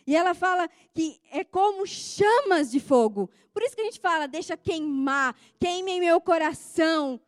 E 0.07 0.17
ela 0.17 0.33
fala 0.33 0.67
que 0.95 1.21
é 1.31 1.45
como 1.45 1.87
chamas 1.87 2.71
de 2.71 2.81
fogo. 2.81 3.29
Por 3.53 3.63
isso 3.63 3.77
que 3.77 3.83
a 3.83 3.85
gente 3.85 4.01
fala, 4.01 4.27
deixa 4.27 4.57
queimar, 4.57 5.37
queime 5.61 6.01
meu 6.01 6.23
coração. 6.23 7.21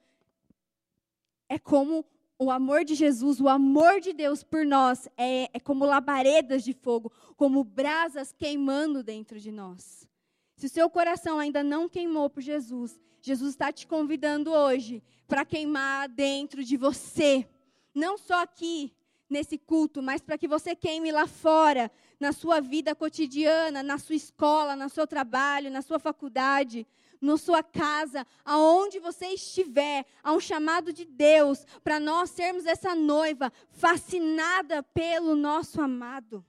É 1.47 1.59
como 1.59 2.03
o 2.39 2.51
amor 2.51 2.85
de 2.85 2.95
Jesus, 2.95 3.41
o 3.43 3.49
amor 3.49 4.01
de 4.01 4.15
Deus 4.15 4.43
por 4.43 4.65
nós 4.65 5.07
é, 5.19 5.51
é 5.53 5.61
como 5.61 5.85
labaredas 5.85 6.65
de 6.65 6.73
fogo, 6.73 7.13
como 7.37 7.63
brasas 7.63 8.33
queimando 8.33 9.03
dentro 9.03 9.39
de 9.39 9.53
nós. 9.53 10.09
Se 10.57 10.65
o 10.65 10.71
seu 10.71 10.89
coração 10.89 11.39
ainda 11.39 11.63
não 11.63 11.91
queimou 11.91 12.31
por 12.31 12.41
Jesus, 12.41 12.99
Jesus 13.21 13.51
está 13.51 13.73
te 13.73 13.87
convidando 13.87 14.51
hoje 14.53 15.03
para 15.27 15.45
queimar 15.45 16.09
dentro 16.09 16.65
de 16.65 16.77
você. 16.77 17.49
Não 17.95 18.17
só 18.17 18.43
aqui, 18.43 18.93
nesse 19.29 19.59
culto, 19.59 20.03
mas 20.03 20.23
para 20.23 20.39
que 20.39 20.49
você 20.49 20.75
queime 20.75 21.13
lá 21.13 21.27
fora, 21.27 21.91
na 22.19 22.33
sua 22.33 22.61
vida 22.61 22.95
cotidiana, 22.95 23.83
na 23.83 23.99
sua 23.99 24.15
escola, 24.15 24.75
no 24.75 24.89
seu 24.89 25.07
trabalho, 25.07 25.71
na 25.71 25.83
sua 25.83 25.99
faculdade 25.99 26.87
na 27.21 27.37
sua 27.37 27.63
casa, 27.63 28.27
aonde 28.45 28.99
você 28.99 29.27
estiver, 29.27 30.05
há 30.23 30.33
um 30.33 30.41
chamado 30.41 30.93
de 30.93 31.05
Deus 31.05 31.67
para 31.83 31.99
nós 31.99 32.31
sermos 32.31 32.65
essa 32.67 32.95
noiva 32.95 33.53
fascinada 33.71 34.83
pelo 34.83 35.35
nosso 35.35 35.81
amado. 35.81 36.45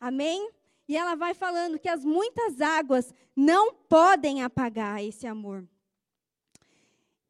Amém? 0.00 0.50
E 0.88 0.96
ela 0.96 1.14
vai 1.14 1.34
falando 1.34 1.78
que 1.78 1.88
as 1.88 2.04
muitas 2.04 2.60
águas 2.60 3.14
não 3.34 3.72
podem 3.72 4.42
apagar 4.42 5.02
esse 5.02 5.26
amor. 5.26 5.66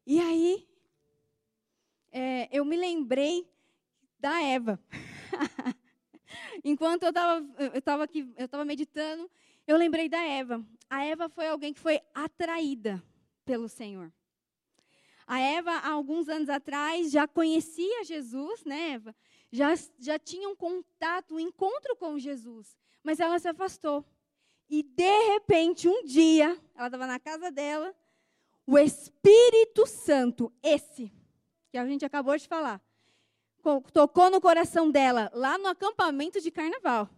E 0.05 0.19
aí, 0.19 0.67
é, 2.11 2.49
eu 2.51 2.63
me 2.63 2.75
lembrei 2.75 3.49
da 4.19 4.41
Eva. 4.41 4.79
Enquanto 6.63 7.03
eu 7.03 7.09
estava 7.09 7.45
eu 7.73 7.81
tava 7.81 8.03
aqui, 8.03 8.33
eu 8.37 8.45
estava 8.45 8.65
meditando, 8.65 9.29
eu 9.67 9.77
lembrei 9.77 10.07
da 10.07 10.23
Eva 10.23 10.65
a 10.89 11.03
Eva 11.03 11.29
foi 11.29 11.47
alguém 11.47 11.73
que 11.73 11.79
foi 11.79 11.99
atraída 12.13 13.03
pelo 13.43 13.67
Senhor. 13.67 14.11
A 15.27 15.39
Eva, 15.39 15.71
há 15.71 15.89
alguns 15.89 16.29
anos 16.29 16.49
atrás, 16.49 17.11
já 17.11 17.27
conhecia 17.27 18.03
Jesus, 18.03 18.63
né, 18.63 18.91
Eva? 18.91 19.15
Já, 19.51 19.73
já 19.97 20.19
tinha 20.19 20.47
um 20.47 20.55
contato, 20.55 21.35
um 21.35 21.39
encontro 21.39 21.95
com 21.95 22.19
Jesus. 22.19 22.77
Mas 23.03 23.19
ela 23.19 23.39
se 23.39 23.47
afastou. 23.47 24.05
E, 24.69 24.83
de 24.83 25.33
repente, 25.33 25.87
um 25.87 26.03
dia, 26.03 26.59
ela 26.75 26.87
estava 26.87 27.07
na 27.07 27.19
casa 27.19 27.51
dela, 27.51 27.95
o 28.65 28.77
Espírito 28.77 29.85
Santo, 29.85 30.51
esse, 30.63 31.11
que 31.69 31.77
a 31.77 31.85
gente 31.85 32.03
acabou 32.03 32.37
de 32.37 32.47
falar, 32.47 32.81
tocou 33.93 34.29
no 34.29 34.41
coração 34.41 34.89
dela, 34.89 35.31
lá 35.33 35.57
no 35.57 35.67
acampamento 35.67 36.41
de 36.41 36.51
carnaval, 36.51 37.09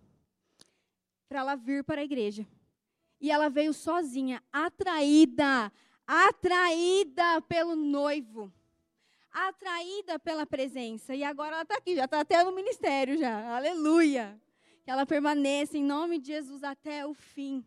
para 1.28 1.40
ela 1.40 1.56
vir 1.56 1.84
para 1.84 2.02
a 2.02 2.04
igreja. 2.04 2.46
E 3.20 3.32
ela 3.32 3.50
veio 3.50 3.74
sozinha, 3.74 4.44
atraída, 4.52 5.72
atraída 6.06 7.42
pelo 7.42 7.76
noivo, 7.76 8.52
atraída 9.32 10.20
pela 10.20 10.46
presença. 10.46 11.16
E 11.16 11.24
agora 11.24 11.56
ela 11.56 11.64
está 11.64 11.76
aqui, 11.76 11.96
já 11.96 12.06
está 12.06 12.20
até 12.20 12.44
no 12.44 12.54
ministério 12.54 13.18
já. 13.18 13.56
Aleluia. 13.56 14.40
Que 14.84 14.92
ela 14.92 15.06
permaneça 15.06 15.78
em 15.78 15.84
nome 15.84 16.20
de 16.20 16.28
Jesus 16.28 16.64
até 16.64 17.06
o 17.06 17.14
fim. 17.14 17.66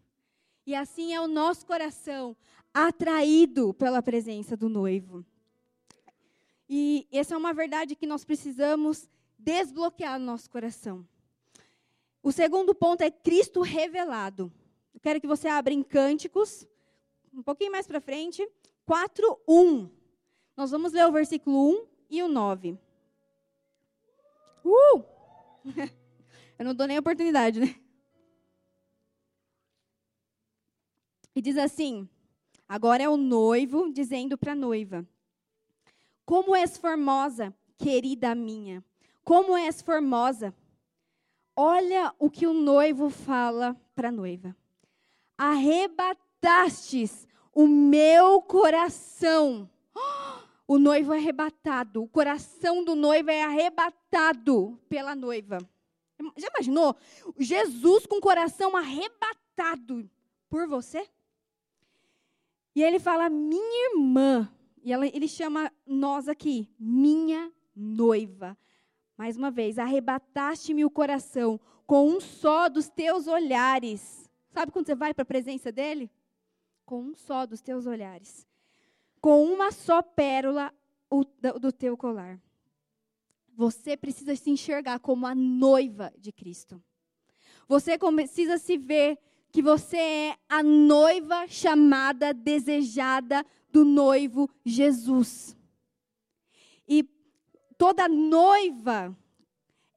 E 0.66 0.74
assim 0.74 1.12
é 1.12 1.20
o 1.20 1.26
nosso 1.26 1.66
coração, 1.66 2.36
atraído 2.72 3.74
pela 3.74 4.02
presença 4.02 4.56
do 4.56 4.68
noivo. 4.68 5.24
E 6.68 7.06
essa 7.10 7.34
é 7.34 7.38
uma 7.38 7.52
verdade 7.52 7.96
que 7.96 8.06
nós 8.06 8.24
precisamos 8.24 9.08
desbloquear 9.38 10.18
no 10.18 10.26
nosso 10.26 10.48
coração. 10.48 11.06
O 12.22 12.30
segundo 12.30 12.74
ponto 12.74 13.02
é 13.02 13.10
Cristo 13.10 13.62
revelado. 13.62 14.52
Eu 14.94 15.00
quero 15.00 15.20
que 15.20 15.26
você 15.26 15.48
abra 15.48 15.72
em 15.72 15.82
Cânticos, 15.82 16.66
um 17.32 17.42
pouquinho 17.42 17.72
mais 17.72 17.86
para 17.86 18.00
frente, 18.00 18.46
4, 18.84 19.40
1. 19.48 19.90
Nós 20.56 20.70
vamos 20.70 20.92
ler 20.92 21.06
o 21.06 21.12
versículo 21.12 21.82
1 21.82 21.86
e 22.10 22.22
o 22.22 22.28
9. 22.28 22.78
Uh! 24.64 25.04
Eu 26.58 26.64
não 26.66 26.74
dou 26.74 26.86
nem 26.86 26.98
oportunidade, 26.98 27.58
né? 27.58 27.74
E 31.34 31.40
diz 31.40 31.56
assim: 31.56 32.06
agora 32.70 33.02
é 33.02 33.08
o 33.08 33.16
noivo 33.16 33.92
dizendo 33.92 34.38
para 34.38 34.52
a 34.52 34.56
noiva: 34.56 35.06
Como 36.24 36.54
és 36.54 36.78
formosa, 36.78 37.52
querida 37.76 38.34
minha, 38.34 38.82
como 39.24 39.56
és 39.56 39.82
formosa. 39.82 40.54
Olha 41.54 42.14
o 42.18 42.30
que 42.30 42.46
o 42.46 42.54
noivo 42.54 43.10
fala 43.10 43.76
para 43.94 44.08
a 44.08 44.12
noiva 44.12 44.56
arrebatastes 45.40 47.26
o 47.54 47.66
meu 47.66 48.42
coração. 48.42 49.70
o 50.68 50.78
noivo 50.78 51.14
é 51.14 51.16
arrebatado, 51.16 52.02
o 52.02 52.08
coração 52.08 52.84
do 52.84 52.94
noivo 52.94 53.30
é 53.30 53.42
arrebatado 53.42 54.78
pela 54.86 55.16
noiva. 55.16 55.56
Já 56.36 56.48
imaginou? 56.48 56.94
Jesus 57.38 58.04
com 58.04 58.16
o 58.16 58.20
coração 58.20 58.76
arrebatado 58.76 60.08
por 60.50 60.68
você? 60.68 61.08
E 62.80 62.82
ele 62.82 62.98
fala, 62.98 63.28
minha 63.28 63.90
irmã. 63.90 64.50
E 64.82 64.90
ela, 64.90 65.06
ele 65.06 65.28
chama 65.28 65.70
nós 65.86 66.28
aqui, 66.28 66.66
minha 66.78 67.52
noiva. 67.76 68.56
Mais 69.18 69.36
uma 69.36 69.50
vez, 69.50 69.78
arrebataste-me 69.78 70.82
o 70.82 70.88
coração 70.88 71.60
com 71.86 72.08
um 72.08 72.18
só 72.22 72.70
dos 72.70 72.88
teus 72.88 73.26
olhares. 73.26 74.30
Sabe 74.48 74.72
quando 74.72 74.86
você 74.86 74.94
vai 74.94 75.12
para 75.12 75.24
a 75.24 75.26
presença 75.26 75.70
dele? 75.70 76.10
Com 76.86 77.02
um 77.02 77.14
só 77.14 77.44
dos 77.44 77.60
teus 77.60 77.84
olhares. 77.84 78.46
Com 79.20 79.44
uma 79.44 79.70
só 79.72 80.00
pérola 80.00 80.72
do 81.60 81.70
teu 81.70 81.98
colar. 81.98 82.40
Você 83.54 83.94
precisa 83.94 84.34
se 84.34 84.48
enxergar 84.48 85.00
como 85.00 85.26
a 85.26 85.34
noiva 85.34 86.14
de 86.16 86.32
Cristo. 86.32 86.82
Você 87.68 87.98
precisa 87.98 88.56
se 88.56 88.78
ver 88.78 89.18
que 89.52 89.62
você 89.62 89.96
é 89.96 90.36
a 90.48 90.62
noiva 90.62 91.46
chamada, 91.48 92.32
desejada 92.32 93.44
do 93.72 93.84
noivo 93.84 94.48
Jesus. 94.64 95.56
E 96.88 97.08
toda 97.76 98.08
noiva, 98.08 99.16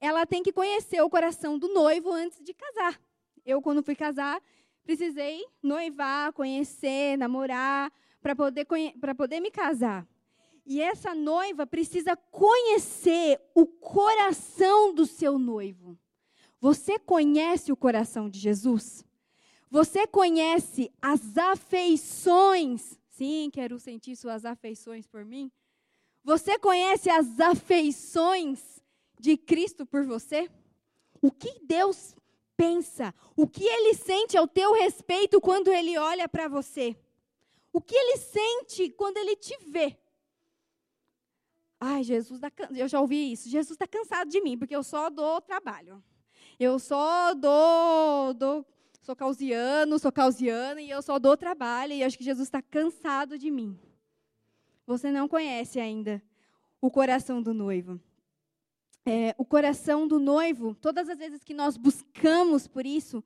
ela 0.00 0.26
tem 0.26 0.42
que 0.42 0.52
conhecer 0.52 1.00
o 1.02 1.10
coração 1.10 1.58
do 1.58 1.68
noivo 1.72 2.12
antes 2.12 2.42
de 2.42 2.52
casar. 2.54 3.00
Eu, 3.44 3.60
quando 3.60 3.82
fui 3.82 3.94
casar, 3.94 4.40
precisei 4.84 5.44
noivar, 5.62 6.32
conhecer, 6.32 7.16
namorar, 7.16 7.92
para 8.20 8.34
poder, 8.34 8.66
poder 9.16 9.40
me 9.40 9.50
casar. 9.50 10.06
E 10.66 10.80
essa 10.80 11.14
noiva 11.14 11.66
precisa 11.66 12.16
conhecer 12.16 13.38
o 13.54 13.66
coração 13.66 14.94
do 14.94 15.04
seu 15.04 15.38
noivo. 15.38 15.98
Você 16.58 16.98
conhece 16.98 17.70
o 17.70 17.76
coração 17.76 18.30
de 18.30 18.38
Jesus? 18.38 19.04
Você 19.70 20.06
conhece 20.06 20.92
as 21.00 21.36
afeições? 21.36 22.98
Sim, 23.08 23.50
quero 23.52 23.78
sentir 23.78 24.16
suas 24.16 24.44
afeições 24.44 25.06
por 25.06 25.24
mim. 25.24 25.50
Você 26.22 26.58
conhece 26.58 27.10
as 27.10 27.38
afeições 27.38 28.82
de 29.20 29.36
Cristo 29.36 29.84
por 29.84 30.04
você? 30.04 30.50
O 31.20 31.30
que 31.30 31.60
Deus 31.64 32.16
pensa? 32.56 33.14
O 33.36 33.46
que 33.46 33.64
ele 33.64 33.94
sente 33.94 34.36
ao 34.36 34.46
teu 34.46 34.72
respeito 34.72 35.40
quando 35.40 35.68
ele 35.68 35.96
olha 35.98 36.28
para 36.28 36.48
você? 36.48 36.96
O 37.72 37.80
que 37.80 37.94
ele 37.94 38.16
sente 38.18 38.90
quando 38.90 39.16
ele 39.16 39.36
te 39.36 39.56
vê? 39.66 39.98
Ai, 41.80 42.02
Jesus, 42.02 42.40
tá 42.40 42.50
eu 42.74 42.88
já 42.88 43.00
ouvi 43.00 43.32
isso. 43.32 43.48
Jesus 43.48 43.72
está 43.72 43.86
cansado 43.86 44.30
de 44.30 44.40
mim, 44.40 44.56
porque 44.56 44.74
eu 44.74 44.82
só 44.82 45.10
dou 45.10 45.40
trabalho. 45.40 46.02
Eu 46.58 46.78
só 46.78 47.34
dou, 47.34 48.32
dou 48.32 48.66
sou 49.04 49.14
causiano, 49.14 49.98
sou 49.98 50.10
causiana 50.10 50.80
e 50.80 50.88
eu 50.88 51.02
só 51.02 51.18
dou 51.18 51.36
trabalho 51.36 51.92
e 51.92 52.02
acho 52.02 52.16
que 52.16 52.24
Jesus 52.24 52.48
está 52.48 52.62
cansado 52.62 53.36
de 53.36 53.50
mim. 53.50 53.78
Você 54.86 55.10
não 55.10 55.28
conhece 55.28 55.78
ainda 55.78 56.22
o 56.80 56.90
coração 56.90 57.42
do 57.42 57.52
noivo. 57.52 58.00
É, 59.04 59.34
o 59.36 59.44
coração 59.44 60.08
do 60.08 60.18
noivo, 60.18 60.74
todas 60.74 61.10
as 61.10 61.18
vezes 61.18 61.44
que 61.44 61.52
nós 61.52 61.76
buscamos 61.76 62.66
por 62.66 62.86
isso, 62.86 63.22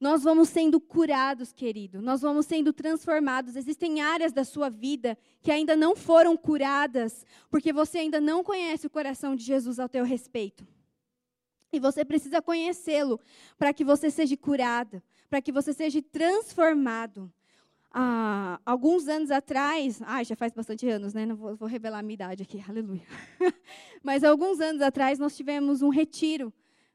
nós 0.00 0.24
vamos 0.24 0.48
sendo 0.48 0.80
curados, 0.80 1.52
querido. 1.52 2.02
Nós 2.02 2.22
vamos 2.22 2.46
sendo 2.46 2.72
transformados. 2.72 3.54
Existem 3.54 4.00
áreas 4.00 4.32
da 4.32 4.42
sua 4.42 4.68
vida 4.68 5.16
que 5.40 5.52
ainda 5.52 5.76
não 5.76 5.94
foram 5.94 6.36
curadas, 6.36 7.24
porque 7.48 7.72
você 7.72 7.98
ainda 7.98 8.20
não 8.20 8.42
conhece 8.42 8.88
o 8.88 8.90
coração 8.90 9.36
de 9.36 9.44
Jesus 9.44 9.78
ao 9.78 9.88
teu 9.88 10.04
respeito. 10.04 10.66
E 11.72 11.78
você 11.78 12.04
precisa 12.04 12.42
conhecê-lo 12.42 13.20
para 13.56 13.72
que 13.72 13.84
você 13.84 14.10
seja 14.10 14.36
curado, 14.36 15.00
para 15.30 15.40
que 15.40 15.52
você 15.52 15.72
seja 15.72 16.02
transformado. 16.02 17.32
Ah, 17.92 18.60
alguns 18.66 19.08
anos 19.08 19.30
atrás, 19.30 20.00
ah, 20.04 20.22
já 20.22 20.36
faz 20.36 20.52
bastante 20.52 20.88
anos, 20.88 21.14
né? 21.14 21.24
Não 21.24 21.36
vou, 21.36 21.56
vou 21.56 21.68
revelar 21.68 22.00
a 22.00 22.02
minha 22.02 22.14
idade 22.14 22.42
aqui, 22.42 22.62
aleluia. 22.68 23.06
Mas 24.02 24.24
alguns 24.24 24.60
anos 24.60 24.82
atrás 24.82 25.18
nós 25.18 25.36
tivemos 25.36 25.82
um 25.82 25.88
retiro. 25.88 26.52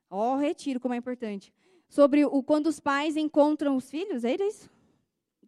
Ó, 0.09 0.33
oh, 0.33 0.37
retiro, 0.37 0.79
como 0.79 0.93
é 0.93 0.97
importante. 0.97 1.53
Sobre 1.89 2.25
o 2.25 2.43
quando 2.43 2.67
os 2.67 2.79
pais 2.79 3.15
encontram 3.15 3.75
os 3.75 3.89
filhos, 3.89 4.23
é 4.23 4.35
isso? 4.35 4.69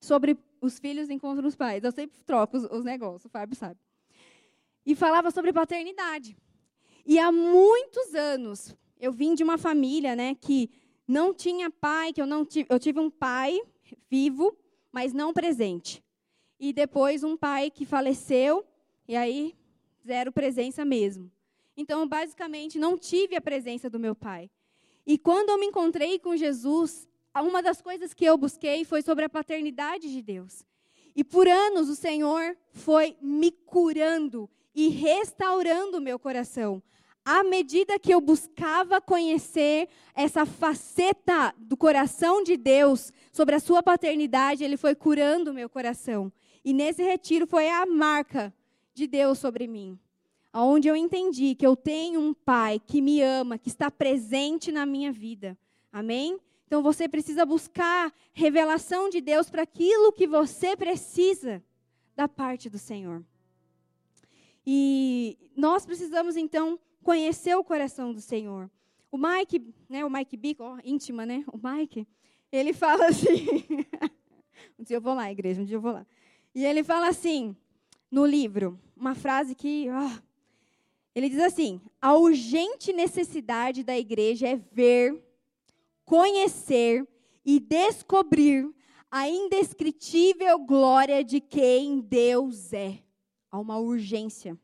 Sobre 0.01 0.37
os 0.61 0.79
filhos 0.79 1.09
encontram 1.09 1.47
os 1.47 1.55
pais. 1.55 1.83
Eu 1.83 1.91
sempre 1.91 2.17
troco 2.25 2.57
os, 2.57 2.63
os 2.65 2.83
negócios, 2.83 3.25
o 3.25 3.29
Fábio 3.29 3.55
sabe. 3.55 3.79
E 4.85 4.95
falava 4.95 5.31
sobre 5.31 5.51
paternidade. 5.51 6.37
E 7.05 7.19
há 7.19 7.31
muitos 7.31 8.13
anos, 8.15 8.75
eu 8.99 9.11
vim 9.11 9.33
de 9.33 9.43
uma 9.43 9.57
família, 9.57 10.15
né, 10.15 10.35
que 10.35 10.69
não 11.07 11.33
tinha 11.33 11.69
pai, 11.69 12.11
que 12.11 12.21
eu 12.21 12.25
não 12.25 12.45
tive, 12.45 12.67
eu 12.69 12.79
tive 12.79 12.99
um 12.99 13.09
pai 13.09 13.59
vivo, 14.09 14.55
mas 14.91 15.13
não 15.13 15.33
presente. 15.33 16.03
E 16.59 16.73
depois 16.73 17.23
um 17.23 17.37
pai 17.37 17.71
que 17.71 17.85
faleceu, 17.85 18.65
e 19.07 19.15
aí 19.15 19.55
zero 20.05 20.31
presença 20.31 20.83
mesmo. 20.83 21.31
Então, 21.75 22.07
basicamente, 22.07 22.79
não 22.79 22.97
tive 22.97 23.35
a 23.35 23.41
presença 23.41 23.89
do 23.89 23.99
meu 23.99 24.15
pai. 24.15 24.49
E 25.05 25.17
quando 25.17 25.49
eu 25.49 25.59
me 25.59 25.67
encontrei 25.67 26.17
com 26.19 26.35
Jesus, 26.35 27.07
uma 27.35 27.61
das 27.61 27.81
coisas 27.81 28.13
que 28.13 28.25
eu 28.25 28.37
busquei 28.37 28.83
foi 28.83 29.01
sobre 29.01 29.25
a 29.25 29.29
paternidade 29.29 30.11
de 30.11 30.21
Deus. 30.21 30.65
E 31.15 31.23
por 31.23 31.47
anos 31.47 31.89
o 31.89 31.95
Senhor 31.95 32.57
foi 32.71 33.15
me 33.21 33.51
curando 33.51 34.49
e 34.73 34.89
restaurando 34.89 35.97
o 35.97 36.01
meu 36.01 36.19
coração 36.19 36.81
à 37.27 37.43
medida 37.43 37.99
que 37.99 38.13
eu 38.13 38.21
buscava 38.21 39.01
conhecer 39.01 39.89
essa 40.15 40.45
faceta 40.45 41.53
do 41.57 41.75
coração 41.75 42.41
de 42.41 42.55
Deus 42.55 43.11
sobre 43.33 43.53
a 43.53 43.59
sua 43.59 43.83
paternidade, 43.83 44.63
ele 44.63 44.77
foi 44.77 44.95
curando 44.95 45.51
o 45.51 45.53
meu 45.53 45.67
coração. 45.67 46.31
E 46.63 46.71
nesse 46.71 47.03
retiro 47.03 47.45
foi 47.45 47.67
a 47.69 47.85
marca 47.85 48.53
de 48.93 49.07
Deus 49.07 49.39
sobre 49.39 49.67
mim, 49.67 49.99
onde 50.53 50.87
eu 50.87 50.95
entendi 50.95 51.53
que 51.53 51.67
eu 51.67 51.75
tenho 51.75 52.21
um 52.21 52.33
pai 52.33 52.79
que 52.79 53.01
me 53.01 53.21
ama, 53.21 53.57
que 53.57 53.67
está 53.67 53.91
presente 53.91 54.71
na 54.71 54.85
minha 54.85 55.11
vida. 55.11 55.57
Amém? 55.91 56.39
Então 56.65 56.81
você 56.81 57.09
precisa 57.09 57.45
buscar 57.45 58.09
revelação 58.31 59.09
de 59.09 59.19
Deus 59.19 59.49
para 59.49 59.63
aquilo 59.63 60.13
que 60.13 60.27
você 60.27 60.77
precisa 60.77 61.61
da 62.15 62.29
parte 62.29 62.69
do 62.69 62.79
Senhor. 62.79 63.21
E 64.65 65.37
nós 65.57 65.85
precisamos 65.85 66.37
então 66.37 66.79
conhecer 67.07 67.55
o 67.55 67.63
coração 67.63 68.11
do 68.11 68.19
Senhor. 68.19 68.69
O 69.09 69.17
Mike, 69.17 69.73
né, 69.87 70.03
o 70.03 70.09
Mike 70.09 70.35
Bico, 70.35 70.61
ó, 70.61 70.77
íntima, 70.83 71.25
né? 71.25 71.41
O 71.53 71.57
Mike, 71.57 72.05
ele 72.51 72.73
fala 72.73 73.05
assim. 73.07 73.45
um 74.77 74.83
dia 74.83 74.97
eu 74.97 75.01
vou 75.01 75.13
lá, 75.13 75.31
igreja, 75.31 75.61
um 75.61 75.63
dia 75.63 75.77
eu 75.77 75.81
vou 75.81 75.93
lá. 75.93 76.05
E 76.53 76.65
ele 76.65 76.83
fala 76.83 77.07
assim, 77.07 77.55
no 78.11 78.25
livro, 78.25 78.77
uma 78.93 79.15
frase 79.15 79.55
que. 79.55 79.87
Oh, 79.89 80.21
ele 81.15 81.29
diz 81.29 81.39
assim: 81.39 81.79
a 82.01 82.13
urgente 82.13 82.91
necessidade 82.91 83.85
da 83.85 83.97
igreja 83.97 84.45
é 84.49 84.57
ver, 84.73 85.17
conhecer 86.03 87.07
e 87.45 87.57
descobrir 87.57 88.69
a 89.09 89.29
indescritível 89.29 90.59
glória 90.59 91.23
de 91.23 91.39
quem 91.39 92.01
Deus 92.01 92.73
é. 92.73 92.99
Há 93.49 93.57
uma 93.57 93.77
urgência 93.77 94.59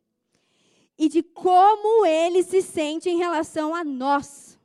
e 0.97 1.09
de 1.09 1.23
como 1.23 2.05
ele 2.05 2.43
se 2.43 2.61
sente 2.61 3.09
em 3.09 3.17
relação 3.17 3.73
a 3.73 3.83
nós. 3.83 4.59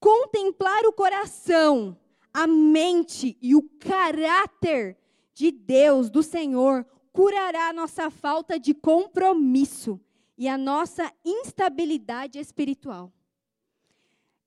Contemplar 0.00 0.84
o 0.84 0.92
coração, 0.92 1.98
a 2.32 2.46
mente 2.46 3.36
e 3.40 3.54
o 3.54 3.62
caráter 3.78 4.98
de 5.32 5.50
Deus, 5.50 6.10
do 6.10 6.22
Senhor, 6.22 6.86
curará 7.12 7.68
a 7.68 7.72
nossa 7.72 8.10
falta 8.10 8.58
de 8.58 8.74
compromisso 8.74 10.00
e 10.36 10.48
a 10.48 10.58
nossa 10.58 11.10
instabilidade 11.24 12.38
espiritual, 12.38 13.10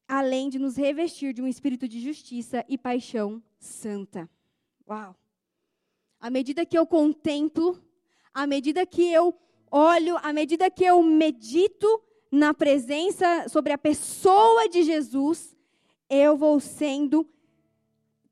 além 0.07 0.49
de 0.49 0.59
nos 0.59 0.77
revestir 0.77 1.33
de 1.33 1.41
um 1.41 1.47
espírito 1.47 1.87
de 1.87 1.99
justiça 1.99 2.63
e 2.67 2.77
paixão 2.77 3.41
santa. 3.59 4.29
Uau! 4.87 5.15
À 6.19 6.29
medida 6.29 6.65
que 6.65 6.77
eu 6.77 6.85
contemplo, 6.85 7.81
à 8.33 8.45
medida 8.45 8.85
que 8.85 9.11
eu 9.11 9.33
olho, 9.71 10.17
à 10.21 10.31
medida 10.33 10.69
que 10.69 10.83
eu 10.83 11.01
medito 11.01 12.01
na 12.31 12.53
presença, 12.53 13.47
sobre 13.49 13.73
a 13.73 13.77
pessoa 13.77 14.67
de 14.69 14.83
Jesus, 14.83 15.55
eu 16.09 16.37
vou 16.37 16.59
sendo 16.59 17.27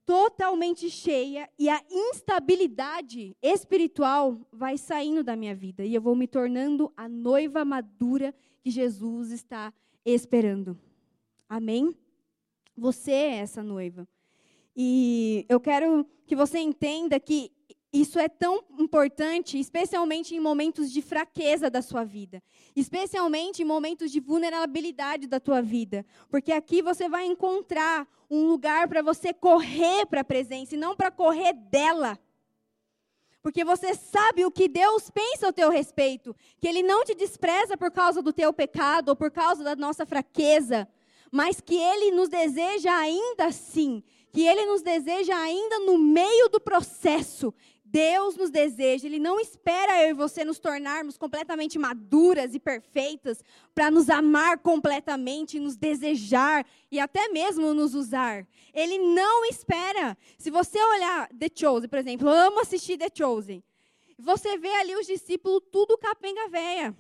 totalmente 0.06 0.90
cheia 0.90 1.50
e 1.60 1.68
a 1.68 1.84
instabilidade 1.92 3.36
espiritual 3.42 4.40
vai 4.54 4.78
saindo 4.78 5.22
da 5.22 5.36
minha 5.36 5.54
vida 5.54 5.84
e 5.84 5.94
eu 5.94 6.02
vou 6.02 6.16
me 6.16 6.28
tornando 6.28 6.92
a 6.96 7.10
noiva 7.10 7.66
madura 7.66 8.34
que 8.64 8.72
Jesus 8.72 9.32
está 9.32 9.74
esperando. 10.06 10.80
Amém? 11.50 11.94
Você 12.78 13.12
é 13.12 13.36
essa 13.36 13.62
noiva. 13.62 14.08
E 14.76 15.46
eu 15.50 15.60
quero 15.60 16.06
que 16.26 16.36
você 16.36 16.60
entenda 16.60 17.20
que 17.20 17.52
isso 17.92 18.20
é 18.20 18.28
tão 18.28 18.64
importante, 18.78 19.58
especialmente 19.58 20.36
em 20.36 20.40
momentos 20.40 20.92
de 20.92 21.02
fraqueza 21.02 21.70
da 21.70 21.82
sua 21.82 22.04
vida, 22.04 22.44
especialmente 22.76 23.62
em 23.62 23.66
momentos 23.66 24.12
de 24.12 24.20
vulnerabilidade 24.20 25.26
da 25.26 25.40
tua 25.40 25.62
vida, 25.62 26.06
porque 26.30 26.52
aqui 26.52 26.82
você 26.82 27.08
vai 27.08 27.26
encontrar 27.26 28.08
um 28.30 28.46
lugar 28.48 28.88
para 28.88 29.02
você 29.02 29.34
correr 29.34 30.06
para 30.06 30.22
a 30.22 30.26
presença 30.26 30.76
e 30.76 30.78
não 30.78 30.96
para 30.96 31.10
correr 31.10 31.54
dela. 31.54 32.20
Porque 33.42 33.64
você 33.64 33.96
sabe 33.96 34.44
o 34.44 34.52
que 34.52 34.68
Deus 34.68 35.10
pensa 35.10 35.46
ao 35.46 35.54
teu 35.54 35.70
respeito, 35.70 36.36
que 36.60 36.68
ele 36.68 36.84
não 36.84 37.06
te 37.06 37.16
despreza 37.16 37.78
por 37.78 37.90
causa 37.90 38.22
do 38.22 38.34
teu 38.34 38.52
pecado 38.52 39.10
ou 39.10 39.16
por 39.16 39.32
causa 39.32 39.64
da 39.64 39.76
nossa 39.76 40.06
fraqueza, 40.06 40.86
mas 41.32 41.62
que 41.62 41.76
ele 41.76 42.12
nos 42.12 42.28
deseja 42.28 42.94
ainda 42.94 43.46
assim, 43.46 44.04
que 44.34 44.46
ele 44.46 44.66
nos 44.66 44.82
deseja 44.82 45.38
ainda 45.38 45.80
no 45.80 45.98
meio 45.98 46.50
do 46.50 46.60
processo, 46.60 47.54
Deus 47.98 48.38
nos 48.38 48.52
deseja, 48.52 49.08
Ele 49.08 49.18
não 49.18 49.40
espera 49.40 50.04
eu 50.04 50.12
e 50.12 50.14
você 50.14 50.46
nos 50.46 50.60
tornarmos 50.60 51.18
completamente 51.18 51.80
maduras 51.80 52.54
e 52.54 52.60
perfeitas 52.60 53.44
para 53.74 53.90
nos 53.90 54.08
amar 54.08 54.60
completamente, 54.60 55.60
nos 55.60 55.76
desejar 55.76 56.64
e 56.92 57.00
até 57.00 57.28
mesmo 57.30 57.74
nos 57.74 57.96
usar. 57.96 58.46
Ele 58.72 59.00
não 59.00 59.44
espera. 59.46 60.16
Se 60.38 60.52
você 60.52 60.80
olhar 60.80 61.28
The 61.30 61.48
Chosen, 61.52 61.90
por 61.90 61.98
exemplo, 61.98 62.30
eu 62.30 62.34
amo 62.36 62.60
assistir 62.60 63.00
The 63.00 63.10
Chosen. 63.12 63.64
Você 64.20 64.60
vê 64.60 64.70
ali 64.76 64.96
os 64.96 65.08
discípulos 65.08 65.64
tudo 65.72 65.98
capenga 65.98 66.50
véia. 66.50 66.96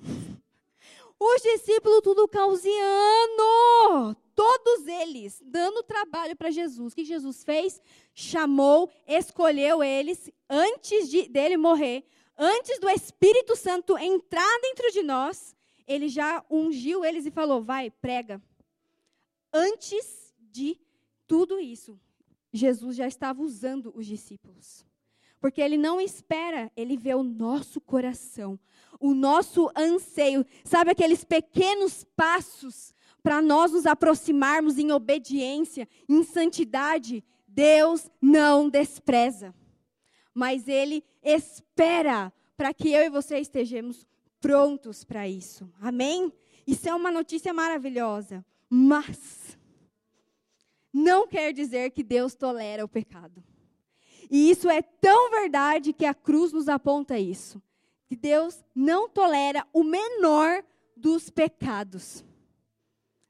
Os 1.19 1.41
discípulos 1.41 2.01
tudo 2.03 2.27
causiano. 2.27 2.75
Todos 4.36 4.86
eles 4.86 5.41
dando 5.43 5.82
trabalho 5.82 6.36
para 6.36 6.51
Jesus. 6.51 6.93
O 6.93 6.95
que 6.95 7.03
Jesus 7.03 7.43
fez? 7.43 7.82
Chamou, 8.13 8.91
escolheu 9.08 9.84
eles 9.84 10.30
antes 10.47 11.10
de, 11.10 11.27
dele 11.27 11.58
morrer, 11.58 12.06
antes 12.38 12.80
do 12.80 12.88
Espírito 12.88 13.56
Santo 13.56 13.97
entrar 13.97 14.60
dentro 14.62 14.91
de 14.91 15.01
nós. 15.01 15.56
Ele 15.88 16.08
já 16.08 16.45
ungiu 16.51 17.03
eles 17.03 17.25
e 17.25 17.32
falou: 17.32 17.63
vai, 17.63 17.89
prega. 17.89 18.41
Antes 19.51 20.36
de 20.51 20.80
tudo 21.25 21.60
isso, 21.60 21.99
Jesus 22.53 22.95
já 22.95 23.08
estava 23.08 23.41
usando 23.41 23.91
os 23.95 24.06
discípulos. 24.06 24.86
Porque 25.39 25.62
ele 25.62 25.77
não 25.77 26.01
espera, 26.01 26.71
ele 26.75 26.97
vê 26.97 27.13
o 27.13 27.23
nosso 27.23 27.80
coração, 27.80 28.60
o 28.99 29.13
nosso 29.13 29.69
anseio, 29.75 30.45
sabe 30.63 30.91
aqueles 30.91 31.23
pequenos 31.23 32.03
passos 32.15 32.93
para 33.21 33.41
nós 33.41 33.71
nos 33.71 33.86
aproximarmos 33.86 34.77
em 34.77 34.91
obediência, 34.91 35.88
em 36.07 36.23
santidade, 36.23 37.23
Deus 37.45 38.10
não 38.21 38.69
despreza. 38.69 39.53
Mas 40.33 40.67
Ele 40.67 41.03
espera 41.21 42.31
para 42.55 42.73
que 42.73 42.89
eu 42.89 43.03
e 43.03 43.10
você 43.10 43.39
estejamos 43.39 44.07
prontos 44.39 45.03
para 45.03 45.27
isso. 45.27 45.69
Amém? 45.81 46.31
Isso 46.65 46.88
é 46.88 46.95
uma 46.95 47.12
notícia 47.12 47.53
maravilhosa. 47.53 48.45
Mas 48.69 49.57
não 50.93 51.27
quer 51.27 51.51
dizer 51.51 51.91
que 51.91 52.03
Deus 52.03 52.33
tolera 52.36 52.86
o 52.86 52.89
pecado. 52.89 53.43
E 54.29 54.49
isso 54.49 54.69
é 54.69 54.81
tão 54.81 55.31
verdade 55.31 55.93
que 55.93 56.05
a 56.05 56.13
cruz 56.13 56.51
nos 56.51 56.67
aponta 56.67 57.19
isso 57.19 57.62
que 58.07 58.15
Deus 58.15 58.63
não 58.73 59.09
tolera 59.09 59.67
o 59.73 59.83
menor 59.83 60.63
dos 60.95 61.29
pecados. 61.29 62.23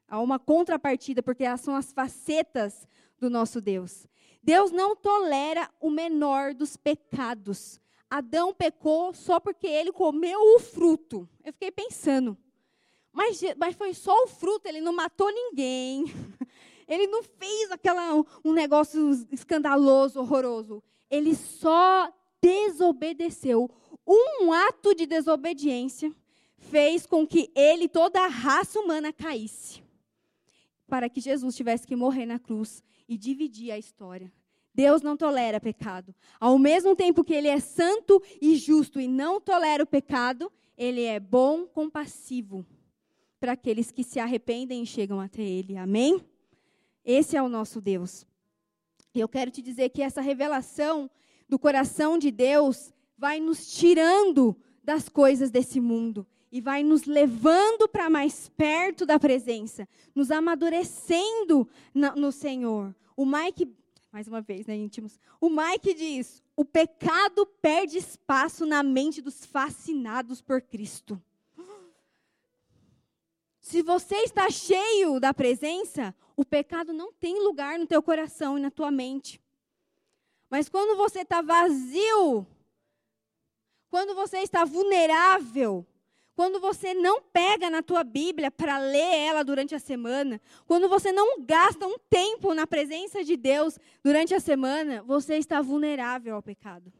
Há 0.07 0.21
uma 0.21 0.39
contrapartida, 0.39 1.21
porque 1.21 1.45
são 1.57 1.75
as 1.75 1.91
facetas 1.91 2.87
do 3.19 3.29
nosso 3.29 3.59
Deus. 3.59 4.07
Deus 4.41 4.71
não 4.71 4.95
tolera 4.95 5.69
o 5.81 5.89
menor 5.89 6.53
dos 6.53 6.77
pecados. 6.77 7.81
Adão 8.09 8.53
pecou 8.53 9.13
só 9.13 9.39
porque 9.39 9.67
ele 9.67 9.91
comeu 9.91 10.39
o 10.55 10.59
fruto. 10.59 11.27
Eu 11.43 11.51
fiquei 11.51 11.71
pensando, 11.71 12.37
mas, 13.11 13.41
mas 13.57 13.75
foi 13.75 13.93
só 13.93 14.15
o 14.23 14.27
fruto, 14.27 14.67
ele 14.67 14.79
não 14.79 14.93
matou 14.93 15.31
ninguém. 15.31 16.05
Ele 16.87 17.05
não 17.05 17.21
fez 17.21 17.69
aquela, 17.69 18.13
um 18.45 18.53
negócio 18.53 19.11
escandaloso, 19.29 20.21
horroroso. 20.21 20.81
Ele 21.11 21.35
só 21.35 22.09
desobedeceu 22.41 23.69
um 24.07 24.53
ato 24.53 24.95
de 24.95 25.05
desobediência 25.05 26.13
fez 26.57 27.05
com 27.05 27.25
que 27.27 27.51
ele 27.55 27.87
toda 27.87 28.21
a 28.21 28.27
raça 28.27 28.79
humana 28.79 29.11
caísse. 29.11 29.83
Para 30.87 31.09
que 31.09 31.19
Jesus 31.19 31.55
tivesse 31.55 31.85
que 31.85 31.95
morrer 31.95 32.25
na 32.25 32.39
cruz 32.39 32.83
e 33.07 33.17
dividir 33.17 33.71
a 33.71 33.77
história. 33.77 34.31
Deus 34.73 35.01
não 35.01 35.17
tolera 35.17 35.59
pecado. 35.59 36.13
Ao 36.39 36.57
mesmo 36.57 36.95
tempo 36.95 37.23
que 37.23 37.33
ele 37.33 37.47
é 37.47 37.59
santo 37.59 38.21
e 38.41 38.55
justo 38.55 38.99
e 38.99 39.07
não 39.07 39.41
tolera 39.41 39.83
o 39.83 39.87
pecado, 39.87 40.51
ele 40.77 41.03
é 41.03 41.19
bom, 41.19 41.65
compassivo 41.65 42.65
para 43.39 43.53
aqueles 43.53 43.91
que 43.91 44.03
se 44.03 44.19
arrependem 44.19 44.83
e 44.83 44.85
chegam 44.85 45.19
até 45.19 45.41
ele. 45.41 45.77
Amém? 45.77 46.23
Esse 47.03 47.35
é 47.35 47.41
o 47.41 47.49
nosso 47.49 47.81
Deus. 47.81 48.25
E 49.13 49.19
eu 49.19 49.27
quero 49.27 49.49
te 49.49 49.61
dizer 49.61 49.89
que 49.89 50.01
essa 50.01 50.21
revelação 50.21 51.09
do 51.49 51.57
coração 51.57 52.17
de 52.17 52.29
Deus 52.29 52.93
vai 53.17 53.39
nos 53.39 53.73
tirando 53.73 54.55
das 54.83 55.09
coisas 55.09 55.49
desse 55.49 55.79
mundo 55.81 56.25
e 56.51 56.61
vai 56.61 56.83
nos 56.83 57.05
levando 57.05 57.87
para 57.89 58.09
mais 58.09 58.49
perto 58.49 59.05
da 59.05 59.19
presença, 59.19 59.87
nos 60.15 60.31
amadurecendo 60.31 61.67
no 61.93 62.31
Senhor. 62.31 62.95
O 63.15 63.25
Mike, 63.25 63.75
mais 64.11 64.27
uma 64.27 64.41
vez, 64.41 64.65
né, 64.65 64.75
íntimos? 64.75 65.19
O 65.41 65.49
Mike 65.49 65.93
diz: 65.93 66.41
o 66.55 66.63
pecado 66.63 67.45
perde 67.61 67.97
espaço 67.97 68.65
na 68.65 68.81
mente 68.81 69.21
dos 69.21 69.45
fascinados 69.45 70.41
por 70.41 70.61
Cristo. 70.61 71.21
Se 73.59 73.81
você 73.81 74.15
está 74.19 74.49
cheio 74.49 75.19
da 75.19 75.33
presença, 75.33 76.15
o 76.37 76.45
pecado 76.45 76.93
não 76.93 77.11
tem 77.11 77.43
lugar 77.43 77.77
no 77.77 77.85
teu 77.85 78.01
coração 78.01 78.57
e 78.57 78.61
na 78.61 78.71
tua 78.71 78.89
mente. 78.89 79.41
Mas 80.49 80.69
quando 80.69 80.95
você 80.95 81.19
está 81.19 81.41
vazio 81.41 82.47
quando 83.89 84.15
você 84.15 84.37
está 84.39 84.65
vulnerável, 84.65 85.85
quando 86.35 86.59
você 86.59 86.93
não 86.93 87.21
pega 87.21 87.69
na 87.69 87.81
tua 87.81 88.03
Bíblia 88.03 88.51
para 88.51 88.77
ler 88.77 89.15
ela 89.27 89.43
durante 89.43 89.73
a 89.73 89.79
semana, 89.79 90.39
quando 90.67 90.87
você 90.87 91.11
não 91.11 91.41
gasta 91.41 91.87
um 91.87 91.97
tempo 92.09 92.53
na 92.53 92.67
presença 92.67 93.23
de 93.23 93.35
Deus 93.35 93.79
durante 94.03 94.35
a 94.35 94.39
semana, 94.39 95.01
você 95.01 95.37
está 95.37 95.61
vulnerável 95.61 96.35
ao 96.35 96.43
pecado. 96.43 96.93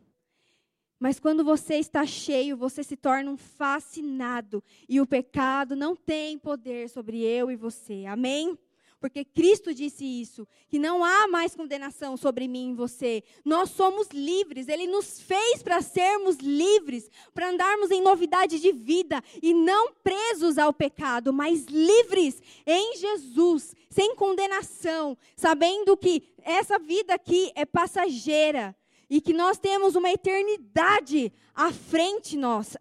Mas 1.00 1.20
quando 1.20 1.44
você 1.44 1.76
está 1.76 2.04
cheio, 2.06 2.58
você 2.58 2.84
se 2.84 2.98
torna 2.98 3.30
um 3.30 3.38
fascinado 3.38 4.64
e 4.90 5.00
o 5.00 5.06
pecado 5.06 5.76
não 5.76 5.96
tem 5.96 6.40
poder 6.40 6.90
sobre 6.90 7.22
eu 7.22 7.52
e 7.52 7.56
você. 7.56 8.06
Amém? 8.08 8.58
Porque 9.00 9.24
Cristo 9.24 9.74
disse 9.74 10.04
isso, 10.04 10.48
que 10.68 10.80
não 10.80 11.04
há 11.04 11.28
mais 11.28 11.56
condenação 11.56 12.18
sobre 12.18 12.48
mim 12.48 12.72
e 12.72 12.74
você. 12.74 13.24
Nós 13.46 13.70
somos 13.70 14.08
livres, 14.10 14.68
Ele 14.68 14.88
nos 14.88 15.20
fez 15.20 15.62
para 15.62 15.82
sermos 15.82 16.38
livres, 16.38 17.10
para 17.34 17.50
andarmos 17.50 17.92
em 17.92 18.02
novidade 18.02 18.60
de 18.60 18.72
vida 18.72 19.24
e 19.42 19.54
não 19.54 19.94
presos 20.04 20.58
ao 20.58 20.74
pecado, 20.74 21.32
mas 21.32 21.66
livres 21.66 22.42
em 22.66 22.98
Jesus, 22.98 23.76
sem 23.90 24.16
condenação, 24.16 25.16
sabendo 25.36 25.96
que 25.96 26.24
essa 26.42 26.80
vida 26.80 27.14
aqui 27.14 27.52
é 27.56 27.66
passageira 27.66 28.76
e 29.10 29.22
que 29.22 29.32
nós 29.32 29.60
temos 29.60 29.96
uma 29.96 30.12
eternidade 30.12 31.32
à 31.54 31.72
frente 31.72 32.36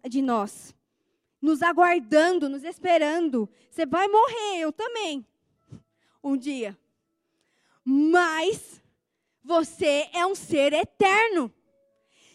de 0.09 0.21
nós, 0.21 0.75
nos 1.39 1.61
aguardando, 1.61 2.49
nos 2.49 2.63
esperando. 2.63 3.47
Você 3.69 3.85
vai 3.85 4.07
morrer, 4.07 4.59
eu 4.59 4.71
também 4.71 5.23
um 6.27 6.37
dia. 6.37 6.77
Mas 7.83 8.81
você 9.43 10.09
é 10.13 10.25
um 10.25 10.35
ser 10.35 10.73
eterno. 10.73 11.53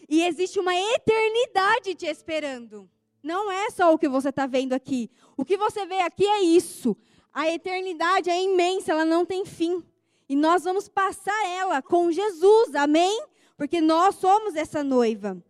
E 0.09 0.23
existe 0.23 0.59
uma 0.59 0.75
eternidade 0.75 1.95
te 1.95 2.05
esperando. 2.05 2.89
Não 3.21 3.51
é 3.51 3.69
só 3.69 3.93
o 3.93 3.97
que 3.97 4.09
você 4.09 4.29
está 4.29 4.45
vendo 4.45 4.73
aqui. 4.73 5.09
O 5.37 5.45
que 5.45 5.55
você 5.55 5.85
vê 5.85 5.99
aqui 5.99 6.25
é 6.25 6.41
isso. 6.41 6.97
A 7.31 7.49
eternidade 7.49 8.29
é 8.29 8.41
imensa, 8.41 8.91
ela 8.91 9.05
não 9.05 9.25
tem 9.25 9.45
fim. 9.45 9.83
E 10.27 10.35
nós 10.35 10.63
vamos 10.63 10.89
passar 10.89 11.47
ela 11.47 11.81
com 11.81 12.11
Jesus, 12.11 12.75
amém? 12.75 13.25
Porque 13.55 13.79
nós 13.79 14.15
somos 14.15 14.55
essa 14.55 14.83
noiva. 14.83 15.41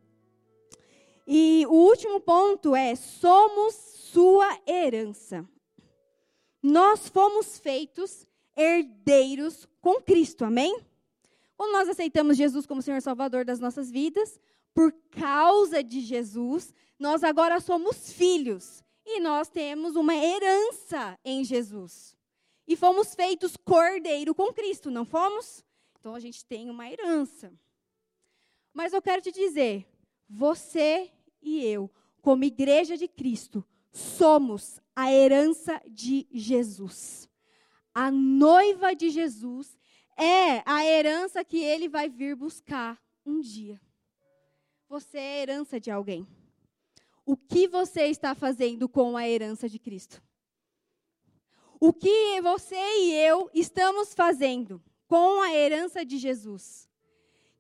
E 1.26 1.66
o 1.68 1.74
último 1.74 2.20
ponto 2.20 2.76
é: 2.76 2.96
somos 2.96 3.74
sua 3.76 4.60
herança. 4.68 5.48
Nós 6.62 7.10
fomos 7.10 7.58
feitos 7.58 8.28
herdeiros 8.56 9.68
com 9.82 10.02
Cristo, 10.02 10.46
amém? 10.46 10.80
Quando 11.56 11.74
nós 11.74 11.90
aceitamos 11.90 12.38
Jesus 12.38 12.66
como 12.66 12.82
Senhor 12.82 13.02
Salvador 13.02 13.46
das 13.46 13.60
nossas 13.60 13.90
vidas, 13.90 14.40
por 14.74 14.92
causa 15.12 15.84
de 15.84 16.02
Jesus, 16.02 16.74
nós 16.98 17.24
agora 17.24 17.60
somos 17.60 18.12
filhos 18.12 18.84
e 19.06 19.20
nós 19.20 19.50
temos 19.50 19.96
uma 19.96 20.16
herança 20.16 21.20
em 21.24 21.44
Jesus. 21.44 22.18
E 22.68 22.76
fomos 22.76 23.14
feitos 23.14 23.58
cordeiro 23.58 24.34
com 24.34 24.54
Cristo, 24.54 24.90
não 24.90 25.06
fomos? 25.06 25.64
Então 26.00 26.16
a 26.16 26.20
gente 26.20 26.46
tem 26.46 26.70
uma 26.70 26.90
herança. 26.90 27.52
Mas 28.74 28.94
eu 28.94 29.02
quero 29.02 29.22
te 29.22 29.32
dizer, 29.32 29.86
você 30.28 31.12
e 31.42 31.64
eu, 31.64 31.92
como 32.22 32.44
igreja 32.44 32.98
de 32.98 33.08
Cristo, 33.08 33.64
somos 33.92 34.80
a 34.96 35.12
herança 35.12 35.80
de 35.88 36.28
Jesus. 36.32 37.30
A 37.94 38.10
noiva 38.10 38.96
de 38.96 39.10
Jesus 39.10 39.78
é 40.18 40.64
a 40.66 40.86
herança 40.86 41.44
que 41.44 41.64
ele 41.64 41.88
vai 41.88 42.10
vir 42.10 42.36
buscar 42.36 43.02
um 43.26 43.40
dia. 43.40 43.80
Você 44.90 45.18
é 45.18 45.42
herança 45.42 45.80
de 45.80 45.90
alguém. 45.92 46.28
O 47.26 47.38
que 47.38 47.68
você 47.68 48.08
está 48.08 48.36
fazendo 48.36 48.90
com 48.90 49.16
a 49.16 49.28
herança 49.28 49.70
de 49.70 49.80
Cristo? 49.80 50.22
O 51.80 51.92
que 51.94 52.42
você 52.42 52.76
e 52.76 53.14
eu 53.14 53.50
estamos 53.54 54.14
fazendo 54.14 54.82
com 55.08 55.42
a 55.42 55.54
herança 55.54 56.06
de 56.06 56.18
Jesus? 56.18 56.90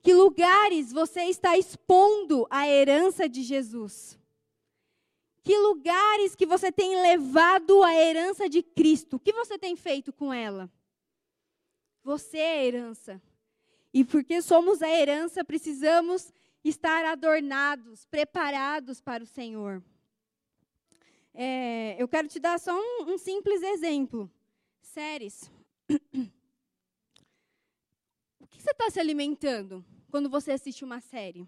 Que 0.01 0.13
lugares 0.13 0.91
você 0.91 1.23
está 1.23 1.57
expondo 1.57 2.45
a 2.49 2.67
herança 2.67 3.27
de 3.27 3.41
Jesus? 3.41 4.17
Que 5.43 5.57
lugares 5.57 6.35
que 6.35 6.45
você 6.45 6.71
tem 6.71 7.01
levado 7.01 7.83
a 7.83 7.93
herança 7.93 8.47
de 8.47 8.63
Cristo? 8.63 9.17
O 9.17 9.19
que 9.19 9.33
você 9.33 9.59
tem 9.59 9.75
feito 9.75 10.13
com 10.13 10.33
ela? 10.33 10.71
Você 12.01 12.37
é 12.37 12.59
a 12.59 12.65
herança. 12.65 13.21
E 13.93 14.05
porque 14.05 14.41
somos 14.41 14.81
a 14.81 14.89
herança, 14.89 15.43
precisamos 15.43 16.33
estar 16.63 17.03
adornados, 17.05 18.05
preparados 18.05 19.01
para 19.01 19.23
o 19.23 19.27
Senhor. 19.27 19.83
É, 21.33 22.01
eu 22.01 22.07
quero 22.07 22.27
te 22.27 22.39
dar 22.39 22.59
só 22.59 22.73
um, 22.73 23.13
um 23.13 23.17
simples 23.17 23.61
exemplo. 23.61 24.31
Séries. 24.81 25.51
O 28.39 28.47
que 28.47 28.61
você 28.61 28.71
está 28.71 28.89
se 28.91 28.99
alimentando 28.99 29.83
quando 30.11 30.29
você 30.29 30.51
assiste 30.51 30.83
uma 30.85 30.99
série? 31.01 31.47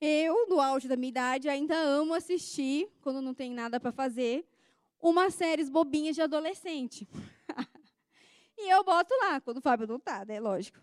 Eu, 0.00 0.48
no 0.48 0.60
auge 0.60 0.86
da 0.86 0.96
minha 0.96 1.08
idade, 1.08 1.48
ainda 1.48 1.76
amo 1.76 2.14
assistir, 2.14 2.88
quando 3.00 3.20
não 3.20 3.34
tem 3.34 3.52
nada 3.52 3.80
para 3.80 3.90
fazer, 3.90 4.46
umas 5.00 5.34
séries 5.34 5.68
bobinhas 5.68 6.14
de 6.14 6.22
adolescente. 6.22 7.08
e 8.56 8.72
eu 8.72 8.84
boto 8.84 9.12
lá, 9.22 9.40
quando 9.40 9.58
o 9.58 9.60
Fábio 9.62 9.86
não 9.86 9.96
está, 9.96 10.24
né? 10.24 10.38
Lógico. 10.38 10.78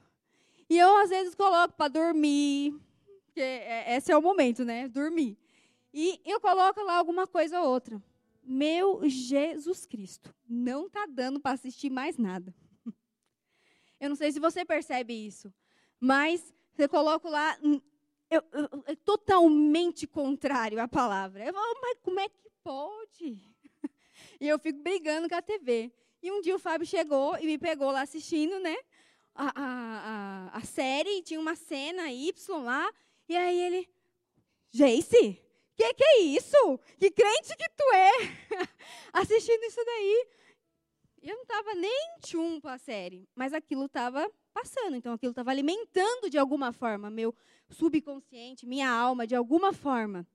E 0.70 0.78
eu, 0.78 0.98
às 0.98 1.10
vezes, 1.10 1.36
coloco 1.36 1.76
para 1.76 1.88
dormir, 1.88 2.74
porque 3.26 3.40
é, 3.42 3.96
esse 3.96 4.12
é 4.12 4.18
o 4.18 4.22
momento, 4.22 4.66
né? 4.66 4.88
Dormir. 4.88 5.38
E 5.94 6.20
eu 6.26 6.42
coloco 6.42 6.82
lá 6.82 6.98
alguma 6.98 7.26
coisa 7.26 7.62
ou 7.62 7.70
outra. 7.70 8.02
Meu 8.44 9.08
Jesus 9.08 9.86
Cristo, 9.86 10.36
não 10.48 10.88
está 10.88 11.06
dando 11.06 11.40
para 11.40 11.52
assistir 11.52 11.90
mais 11.90 12.18
nada. 12.18 12.54
Eu 14.00 14.10
não 14.10 14.16
sei 14.16 14.32
se 14.32 14.40
você 14.40 14.64
percebe 14.66 15.14
isso, 15.14 15.52
mas 16.00 16.54
você 16.74 16.88
coloca 16.88 17.28
lá 17.28 17.58
eu, 18.30 18.44
eu, 18.52 18.84
é 18.88 18.96
totalmente 18.96 20.08
contrário 20.08 20.82
à 20.82 20.88
palavra. 20.88 21.46
Eu 21.46 21.54
falo, 21.54 21.80
mas 21.82 21.98
como 22.02 22.20
é 22.20 22.30
que 22.30 22.50
pode? 22.64 23.38
E 24.40 24.48
eu 24.48 24.58
fico 24.60 24.80
brigando 24.80 25.30
com 25.30 25.36
a 25.36 25.42
TV. 25.42 25.92
E 26.22 26.32
um 26.32 26.42
dia 26.42 26.56
o 26.56 26.60
Fábio 26.60 26.88
chegou 26.88 27.38
e 27.38 27.46
me 27.46 27.58
pegou 27.58 27.92
lá 27.92 28.02
assistindo, 28.02 28.60
né? 28.60 28.76
A, 29.34 29.48
a, 29.48 30.50
a, 30.54 30.58
a 30.58 30.62
série, 30.62 31.22
tinha 31.22 31.40
uma 31.40 31.56
cena 31.56 32.12
Y 32.12 32.64
lá. 32.64 32.92
E 33.28 33.36
aí 33.36 33.60
ele, 33.60 33.90
Jace, 34.72 35.42
que 35.76 35.94
que 35.94 36.04
é 36.04 36.20
isso? 36.22 36.80
Que 36.98 37.12
crente 37.12 37.56
que 37.56 37.70
tu 37.70 37.84
é? 37.94 38.12
Assistindo 39.14 39.64
isso 39.64 39.84
daí. 39.86 40.28
Eu 41.22 41.36
não 41.36 41.44
estava 41.44 41.74
nem 41.76 42.18
tchum 42.22 42.60
para 42.60 42.74
a 42.74 42.78
série, 42.78 43.28
mas 43.36 43.54
aquilo 43.54 43.86
estava 43.86 44.30
passando. 44.54 44.96
Então 44.96 45.14
aquilo 45.14 45.32
estava 45.32 45.52
alimentando 45.52 46.30
de 46.30 46.38
alguma 46.38 46.72
forma 46.72 47.10
meu 47.10 47.36
subconsciente, 47.70 48.66
minha 48.66 48.90
alma, 48.90 49.26
de 49.26 49.36
alguma 49.36 49.74
forma. 49.74 50.28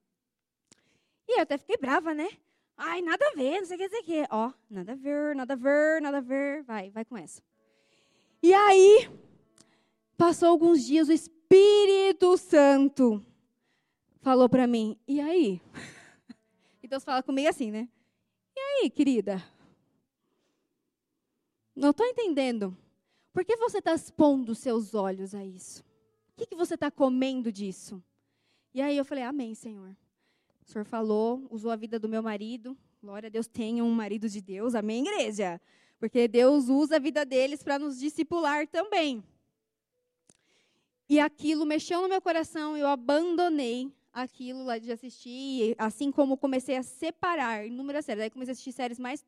E 1.29 1.39
eu 1.39 1.43
até 1.43 1.57
fiquei 1.57 1.77
brava, 1.77 2.13
né? 2.13 2.29
Ai, 2.77 3.03
nada 3.03 3.25
a 3.29 3.35
ver, 3.35 3.61
não 3.61 3.67
sei 3.67 3.77
o 3.77 3.79
que, 3.79 3.85
não 3.85 3.91
sei 3.91 4.01
o 4.01 4.05
que. 4.05 4.27
Ó, 4.31 4.53
nada 4.69 4.93
a 4.93 4.97
ver, 4.97 5.37
nada 5.37 5.53
a 5.53 5.57
ver, 5.57 6.03
nada 6.03 6.19
a 6.19 6.21
ver. 6.21 6.63
Vai, 6.65 6.91
vai 6.91 7.05
com 7.05 7.17
essa. 7.17 7.43
E 8.43 8.55
aí, 8.55 9.09
passou 10.17 10.49
alguns 10.49 10.85
dias, 10.85 11.09
o 11.09 11.13
Espírito 11.13 12.37
Santo 12.39 13.25
falou 14.23 14.49
para 14.49 14.67
mim, 14.67 14.99
e 15.07 15.21
aí? 15.21 15.61
Então 16.83 16.99
você 16.99 17.07
fala 17.07 17.23
comigo 17.23 17.49
assim, 17.49 17.71
né? 17.71 17.89
E 18.57 18.59
aí, 18.59 18.91
querida? 18.91 19.41
Não 21.77 21.91
estou 21.91 22.05
entendendo. 22.05 22.77
Por 23.33 23.45
que 23.45 23.57
você 23.57 23.79
está 23.79 23.95
expondo 23.95 24.57
seus 24.57 24.93
olhos 24.93 25.33
a 25.33 25.45
isso? 25.45 25.85
Que, 26.41 26.47
que 26.47 26.57
você 26.57 26.73
está 26.73 26.91
comendo 26.91 27.53
disso? 27.53 28.03
E 28.73 28.81
aí 28.81 28.97
eu 28.97 29.05
falei, 29.05 29.23
amém, 29.23 29.55
Senhor. 29.55 29.95
O 30.67 30.71
Senhor 30.71 30.87
falou, 30.87 31.47
usou 31.51 31.71
a 31.71 31.77
vida 31.77 31.99
do 31.99 32.09
meu 32.09 32.23
marido. 32.23 32.75
Glória 33.03 33.27
a 33.27 33.31
Deus, 33.31 33.47
tenha 33.47 33.85
um 33.85 33.91
marido 33.91 34.27
de 34.27 34.41
Deus. 34.41 34.75
Amém, 34.75 35.07
igreja? 35.07 35.61
Porque 35.99 36.27
Deus 36.27 36.71
usa 36.71 36.97
a 36.97 36.99
vida 36.99 37.27
deles 37.27 37.63
para 37.63 37.79
nos 37.79 37.99
discipular 37.99 38.67
também. 38.67 39.23
E 41.11 41.21
aquilo 41.21 41.67
mexeu 41.67 42.01
no 42.01 42.09
meu 42.09 42.23
coração, 42.23 42.75
eu 42.75 42.87
abandonei 42.87 43.93
aquilo 44.11 44.65
lá 44.65 44.79
de 44.79 44.91
assistir, 44.91 45.75
assim 45.77 46.11
como 46.11 46.39
comecei 46.39 46.77
a 46.79 46.83
separar 46.83 47.67
inúmeras 47.67 48.07
séries. 48.07 48.23
Aí 48.23 48.31
comecei 48.31 48.53
a 48.53 48.55
assistir 48.55 48.73
séries 48.73 48.99
mais 48.99 49.23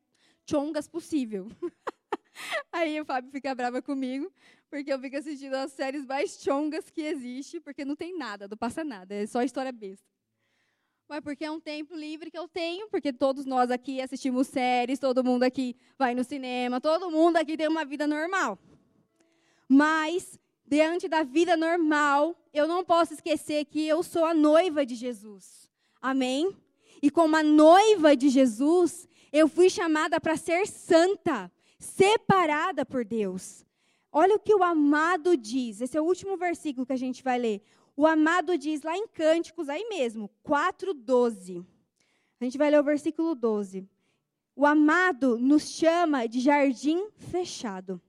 chongas 0.49 0.87
possível. 0.87 1.47
Aí 2.71 2.99
o 2.99 3.05
Fábio 3.05 3.31
fica 3.31 3.53
brava 3.53 3.81
comigo, 3.81 4.31
porque 4.69 4.91
eu 4.91 4.99
fico 4.99 5.17
assistindo 5.17 5.53
as 5.55 5.71
séries 5.71 6.05
mais 6.05 6.41
chongas 6.41 6.89
que 6.89 7.01
existe, 7.01 7.59
porque 7.59 7.85
não 7.85 7.95
tem 7.95 8.17
nada, 8.17 8.47
não 8.47 8.57
passa 8.57 8.83
nada, 8.83 9.13
é 9.13 9.25
só 9.25 9.41
história 9.41 9.71
besta. 9.71 10.05
Mas 11.07 11.19
porque 11.19 11.45
é 11.45 11.51
um 11.51 11.59
tempo 11.59 11.95
livre 11.95 12.31
que 12.31 12.37
eu 12.37 12.47
tenho, 12.47 12.87
porque 12.89 13.11
todos 13.11 13.45
nós 13.45 13.69
aqui 13.69 14.01
assistimos 14.01 14.47
séries, 14.47 14.99
todo 14.99 15.23
mundo 15.23 15.43
aqui 15.43 15.75
vai 15.97 16.15
no 16.15 16.23
cinema, 16.23 16.79
todo 16.79 17.11
mundo 17.11 17.37
aqui 17.37 17.57
tem 17.57 17.67
uma 17.67 17.85
vida 17.85 18.07
normal. 18.07 18.57
Mas, 19.67 20.39
diante 20.65 21.07
da 21.07 21.23
vida 21.23 21.57
normal, 21.57 22.35
eu 22.53 22.67
não 22.67 22.83
posso 22.83 23.13
esquecer 23.13 23.65
que 23.65 23.85
eu 23.85 24.01
sou 24.01 24.25
a 24.25 24.33
noiva 24.33 24.85
de 24.85 24.95
Jesus. 24.95 25.69
Amém? 26.01 26.55
E 27.01 27.11
como 27.11 27.35
a 27.35 27.43
noiva 27.43 28.15
de 28.15 28.29
Jesus, 28.29 29.07
eu 29.31 29.47
fui 29.47 29.69
chamada 29.69 30.21
para 30.21 30.37
ser 30.37 30.65
santa 30.67 31.51
separada 31.83 32.85
por 32.85 33.03
Deus. 33.05 33.65
Olha 34.11 34.35
o 34.35 34.39
que 34.39 34.55
o 34.55 34.63
amado 34.63 35.35
diz, 35.35 35.81
esse 35.81 35.97
é 35.97 36.01
o 36.01 36.05
último 36.05 36.37
versículo 36.37 36.85
que 36.85 36.93
a 36.93 36.97
gente 36.97 37.23
vai 37.23 37.37
ler. 37.37 37.61
O 37.95 38.07
amado 38.07 38.57
diz 38.57 38.81
lá 38.81 38.97
em 38.97 39.07
Cânticos, 39.07 39.69
aí 39.69 39.87
mesmo, 39.89 40.29
4,12. 40.43 41.65
A 42.39 42.43
gente 42.43 42.57
vai 42.57 42.71
ler 42.71 42.79
o 42.79 42.83
versículo 42.83 43.35
12. 43.35 43.87
O 44.55 44.65
amado 44.65 45.37
nos 45.37 45.69
chama 45.69 46.27
de 46.27 46.39
jardim 46.39 47.07
fechado. 47.17 48.01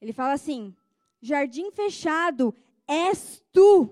Ele 0.00 0.12
fala 0.12 0.32
assim: 0.32 0.74
Jardim 1.20 1.70
fechado 1.70 2.54
és 2.86 3.42
tu, 3.52 3.90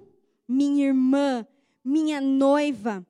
minha 0.49 0.87
irmã, 0.87 1.47
minha 1.85 2.21
noiva, 2.21 3.07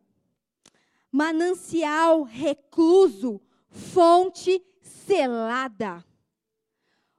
manancial 1.13 2.23
recluso, 2.23 3.41
fonte 3.69 4.65
selada. 5.07 6.05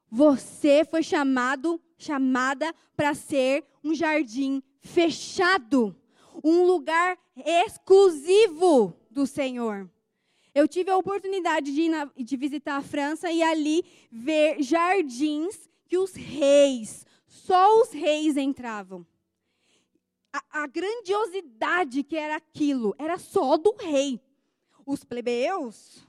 Você 0.09 0.85
foi 0.85 1.01
chamado, 1.01 1.81
chamada 1.97 2.73
para 2.95 3.13
ser 3.13 3.65
um 3.83 3.95
jardim 3.95 4.61
fechado, 4.79 5.95
um 6.43 6.65
lugar 6.65 7.17
exclusivo 7.35 8.93
do 9.09 9.25
Senhor. 9.25 9.89
Eu 10.53 10.67
tive 10.67 10.89
a 10.89 10.97
oportunidade 10.97 11.73
de, 11.73 11.87
na, 11.87 12.05
de 12.05 12.37
visitar 12.37 12.77
a 12.77 12.81
França 12.81 13.31
e 13.31 13.41
ali 13.41 13.83
ver 14.11 14.61
jardins 14.61 15.69
que 15.87 15.97
os 15.97 16.13
reis, 16.13 17.05
só 17.27 17.81
os 17.81 17.91
reis 17.91 18.35
entravam. 18.37 19.05
A, 20.33 20.63
a 20.63 20.67
grandiosidade 20.67 22.03
que 22.03 22.17
era 22.17 22.35
aquilo 22.35 22.95
era 22.97 23.17
só 23.17 23.57
do 23.57 23.75
rei. 23.75 24.19
Os 24.85 25.03
plebeus, 25.03 26.06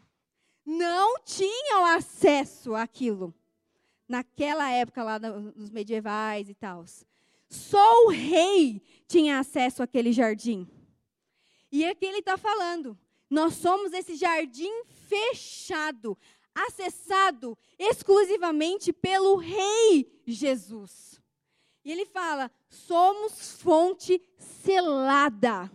não 0.68 1.18
tinham 1.24 1.86
acesso 1.86 2.74
àquilo. 2.74 3.34
Naquela 4.06 4.70
época, 4.70 5.02
lá 5.02 5.18
nos 5.18 5.70
medievais 5.70 6.50
e 6.50 6.54
tal. 6.54 6.84
Só 7.48 8.04
o 8.04 8.10
rei 8.10 8.82
tinha 9.06 9.38
acesso 9.38 9.82
àquele 9.82 10.12
jardim. 10.12 10.68
E 11.72 11.86
aqui 11.86 12.04
ele 12.04 12.18
está 12.18 12.36
falando: 12.36 12.98
nós 13.30 13.54
somos 13.54 13.94
esse 13.94 14.14
jardim 14.14 14.70
fechado, 15.08 16.16
acessado 16.54 17.56
exclusivamente 17.78 18.92
pelo 18.92 19.36
Rei 19.36 20.20
Jesus. 20.26 21.18
E 21.82 21.90
ele 21.90 22.04
fala: 22.04 22.50
somos 22.68 23.52
fonte 23.52 24.20
selada. 24.36 25.70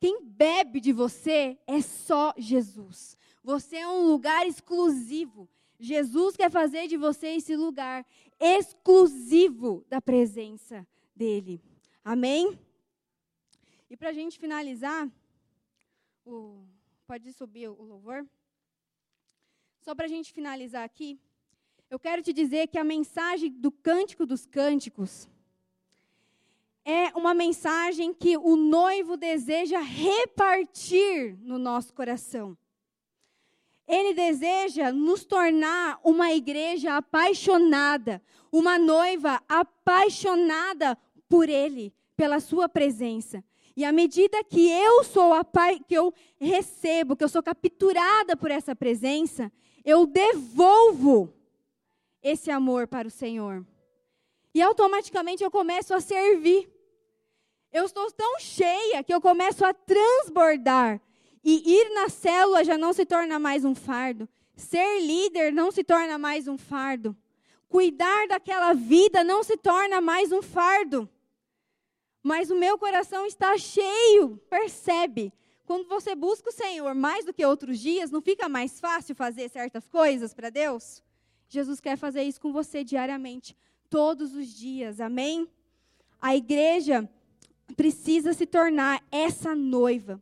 Quem 0.00 0.22
bebe 0.22 0.80
de 0.80 0.92
você 0.92 1.58
é 1.66 1.82
só 1.82 2.32
Jesus. 2.38 3.15
Você 3.46 3.76
é 3.76 3.86
um 3.86 4.08
lugar 4.08 4.44
exclusivo. 4.44 5.48
Jesus 5.78 6.36
quer 6.36 6.50
fazer 6.50 6.88
de 6.88 6.96
você 6.96 7.28
esse 7.28 7.54
lugar 7.54 8.04
exclusivo 8.40 9.84
da 9.88 10.02
presença 10.02 10.84
dele. 11.14 11.62
Amém? 12.04 12.58
E 13.88 13.96
para 13.96 14.08
a 14.08 14.12
gente 14.12 14.36
finalizar, 14.36 15.08
o, 16.24 16.66
pode 17.06 17.32
subir 17.32 17.68
o 17.68 17.84
louvor? 17.84 18.26
Só 19.78 19.94
para 19.94 20.06
a 20.06 20.08
gente 20.08 20.32
finalizar 20.32 20.82
aqui, 20.82 21.16
eu 21.88 22.00
quero 22.00 22.24
te 22.24 22.32
dizer 22.32 22.66
que 22.66 22.78
a 22.78 22.82
mensagem 22.82 23.52
do 23.52 23.70
Cântico 23.70 24.26
dos 24.26 24.44
Cânticos 24.44 25.28
é 26.84 27.16
uma 27.16 27.32
mensagem 27.32 28.12
que 28.12 28.36
o 28.36 28.56
noivo 28.56 29.16
deseja 29.16 29.78
repartir 29.78 31.38
no 31.38 31.60
nosso 31.60 31.94
coração. 31.94 32.58
Ele 33.86 34.14
deseja 34.14 34.92
nos 34.92 35.24
tornar 35.24 36.00
uma 36.02 36.32
igreja 36.32 36.96
apaixonada, 36.96 38.20
uma 38.50 38.78
noiva 38.78 39.40
apaixonada 39.48 40.98
por 41.28 41.48
Ele, 41.48 41.94
pela 42.16 42.40
Sua 42.40 42.68
presença. 42.68 43.44
E 43.76 43.84
à 43.84 43.92
medida 43.92 44.42
que 44.42 44.70
eu 44.70 45.04
sou 45.04 45.32
que 45.86 45.94
eu 45.94 46.12
recebo, 46.40 47.14
que 47.14 47.22
eu 47.22 47.28
sou 47.28 47.42
capturada 47.42 48.36
por 48.36 48.50
essa 48.50 48.74
presença, 48.74 49.52
eu 49.84 50.06
devolvo 50.06 51.32
esse 52.22 52.50
amor 52.50 52.88
para 52.88 53.06
o 53.06 53.10
Senhor. 53.10 53.64
E 54.52 54.62
automaticamente 54.62 55.44
eu 55.44 55.50
começo 55.50 55.92
a 55.92 56.00
servir. 56.00 56.68
Eu 57.70 57.84
estou 57.84 58.10
tão 58.10 58.40
cheia 58.40 59.04
que 59.04 59.12
eu 59.12 59.20
começo 59.20 59.64
a 59.64 59.74
transbordar. 59.74 61.00
E 61.48 61.62
ir 61.64 61.90
na 61.90 62.08
célula 62.08 62.64
já 62.64 62.76
não 62.76 62.92
se 62.92 63.06
torna 63.06 63.38
mais 63.38 63.64
um 63.64 63.72
fardo. 63.72 64.28
Ser 64.56 64.98
líder 65.00 65.52
não 65.52 65.70
se 65.70 65.84
torna 65.84 66.18
mais 66.18 66.48
um 66.48 66.58
fardo. 66.58 67.16
Cuidar 67.68 68.26
daquela 68.26 68.72
vida 68.72 69.22
não 69.22 69.44
se 69.44 69.56
torna 69.56 70.00
mais 70.00 70.32
um 70.32 70.42
fardo. 70.42 71.08
Mas 72.20 72.50
o 72.50 72.56
meu 72.56 72.76
coração 72.76 73.24
está 73.26 73.56
cheio, 73.56 74.38
percebe? 74.50 75.32
Quando 75.64 75.86
você 75.86 76.16
busca 76.16 76.48
o 76.48 76.52
Senhor 76.52 76.96
mais 76.96 77.24
do 77.24 77.32
que 77.32 77.46
outros 77.46 77.78
dias, 77.78 78.10
não 78.10 78.20
fica 78.20 78.48
mais 78.48 78.80
fácil 78.80 79.14
fazer 79.14 79.48
certas 79.48 79.86
coisas 79.86 80.34
para 80.34 80.50
Deus? 80.50 81.00
Jesus 81.48 81.78
quer 81.78 81.96
fazer 81.96 82.24
isso 82.24 82.40
com 82.40 82.52
você 82.52 82.82
diariamente, 82.82 83.56
todos 83.88 84.34
os 84.34 84.48
dias, 84.48 85.00
amém? 85.00 85.48
A 86.20 86.34
igreja 86.34 87.08
precisa 87.76 88.32
se 88.32 88.46
tornar 88.46 89.00
essa 89.12 89.54
noiva, 89.54 90.20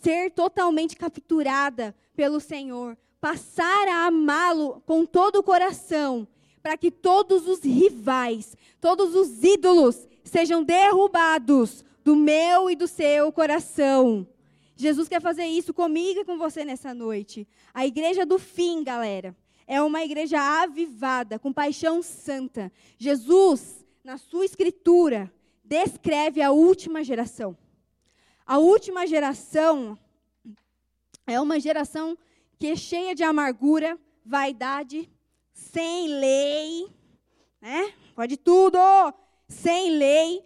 ser 0.00 0.30
totalmente 0.30 0.96
capturada 0.96 1.94
pelo 2.14 2.40
Senhor, 2.40 2.96
passar 3.20 3.88
a 3.88 4.06
amá-lo 4.06 4.82
com 4.86 5.04
todo 5.04 5.36
o 5.36 5.42
coração, 5.42 6.26
para 6.62 6.76
que 6.76 6.90
todos 6.90 7.46
os 7.46 7.60
rivais, 7.60 8.56
todos 8.80 9.14
os 9.14 9.42
ídolos 9.42 10.06
sejam 10.24 10.62
derrubados 10.62 11.84
do 12.04 12.14
meu 12.14 12.70
e 12.70 12.76
do 12.76 12.86
seu 12.86 13.32
coração. 13.32 14.26
Jesus 14.76 15.08
quer 15.08 15.20
fazer 15.20 15.46
isso 15.46 15.74
comigo 15.74 16.20
e 16.20 16.24
com 16.24 16.38
você 16.38 16.64
nessa 16.64 16.94
noite. 16.94 17.48
A 17.74 17.86
igreja 17.86 18.24
do 18.24 18.38
fim, 18.38 18.84
galera, 18.84 19.36
é 19.66 19.82
uma 19.82 20.04
igreja 20.04 20.40
avivada, 20.62 21.38
com 21.38 21.52
paixão 21.52 22.02
santa. 22.02 22.72
Jesus, 22.96 23.84
na 24.04 24.16
sua 24.16 24.44
escritura, 24.44 25.30
descreve 25.64 26.40
a 26.40 26.52
última 26.52 27.02
geração. 27.02 27.56
A 28.48 28.56
última 28.56 29.06
geração 29.06 29.98
é 31.26 31.38
uma 31.38 31.60
geração 31.60 32.16
que 32.58 32.68
é 32.68 32.74
cheia 32.74 33.14
de 33.14 33.22
amargura, 33.22 34.00
vaidade, 34.24 35.06
sem 35.52 36.08
lei, 36.08 36.88
né? 37.60 37.92
Pode 38.14 38.38
tudo, 38.38 38.78
sem 39.46 39.90
lei, 39.90 40.42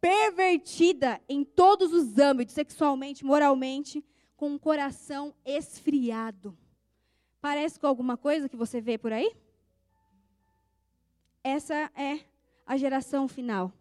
pervertida 0.00 1.20
em 1.28 1.44
todos 1.44 1.92
os 1.92 2.18
âmbitos, 2.18 2.56
sexualmente, 2.56 3.24
moralmente, 3.24 4.04
com 4.36 4.48
um 4.48 4.58
coração 4.58 5.32
esfriado. 5.44 6.58
Parece 7.40 7.78
com 7.78 7.86
alguma 7.86 8.16
coisa 8.16 8.48
que 8.48 8.56
você 8.56 8.80
vê 8.80 8.98
por 8.98 9.12
aí? 9.12 9.32
Essa 11.44 11.88
é 11.94 12.18
a 12.66 12.76
geração 12.76 13.28
final. 13.28 13.72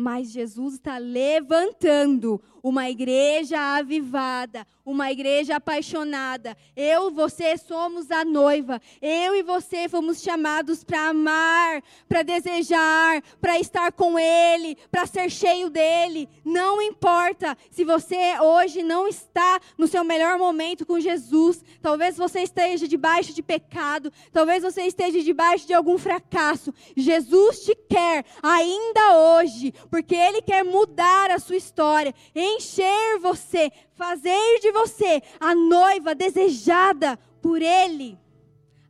Mas 0.00 0.32
Jesus 0.32 0.74
está 0.74 0.96
levantando 0.96 2.40
uma 2.62 2.88
igreja 2.88 3.58
avivada, 3.76 4.66
uma 4.90 5.10
igreja 5.10 5.56
apaixonada. 5.56 6.56
Eu 6.76 7.10
você 7.10 7.56
somos 7.56 8.10
a 8.10 8.24
noiva. 8.24 8.80
Eu 9.00 9.34
e 9.34 9.42
você 9.42 9.88
fomos 9.88 10.22
chamados 10.22 10.82
para 10.84 11.08
amar, 11.08 11.82
para 12.08 12.22
desejar, 12.22 13.22
para 13.40 13.58
estar 13.58 13.92
com 13.92 14.18
Ele, 14.18 14.76
para 14.90 15.06
ser 15.06 15.30
cheio 15.30 15.70
dele. 15.70 16.28
Não 16.44 16.80
importa 16.80 17.56
se 17.70 17.84
você 17.84 18.38
hoje 18.40 18.82
não 18.82 19.06
está 19.06 19.60
no 19.76 19.86
seu 19.86 20.04
melhor 20.04 20.38
momento 20.38 20.86
com 20.86 21.00
Jesus. 21.00 21.62
Talvez 21.82 22.16
você 22.16 22.40
esteja 22.40 22.88
debaixo 22.88 23.32
de 23.32 23.42
pecado. 23.42 24.12
Talvez 24.32 24.62
você 24.62 24.82
esteja 24.82 25.22
debaixo 25.22 25.66
de 25.66 25.74
algum 25.74 25.98
fracasso. 25.98 26.72
Jesus 26.96 27.60
te 27.60 27.74
quer 27.88 28.24
ainda 28.42 29.16
hoje, 29.16 29.72
porque 29.90 30.14
Ele 30.14 30.42
quer 30.42 30.64
mudar 30.64 31.30
a 31.30 31.38
sua 31.38 31.56
história 31.56 32.14
encher 32.34 33.18
você, 33.20 33.70
fazer 34.00 34.58
de 34.60 34.72
você 34.72 35.22
a 35.38 35.54
noiva 35.54 36.14
desejada 36.14 37.18
por 37.42 37.60
Ele. 37.60 38.18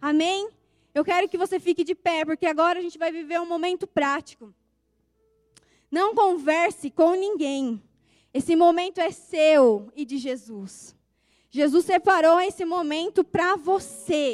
Amém? 0.01 0.49
Eu 0.95 1.05
quero 1.05 1.29
que 1.29 1.37
você 1.37 1.59
fique 1.59 1.83
de 1.83 1.97
pé, 1.97 2.25
porque 2.25 2.47
agora 2.47 2.79
a 2.79 2.83
gente 2.83 2.97
vai 2.97 3.11
viver 3.11 3.41
um 3.41 3.53
momento 3.55 3.89
prático. 3.89 4.55
Não 5.91 6.15
converse 6.15 6.91
com 6.91 7.15
ninguém. 7.15 7.83
Esse 8.33 8.55
momento 8.55 8.99
é 9.01 9.11
seu 9.11 9.91
e 9.97 10.05
de 10.05 10.17
Jesus. 10.17 10.95
Jesus 11.51 11.85
separou 11.85 12.39
esse 12.41 12.65
momento 12.65 13.25
para 13.25 13.57
você. 13.57 14.31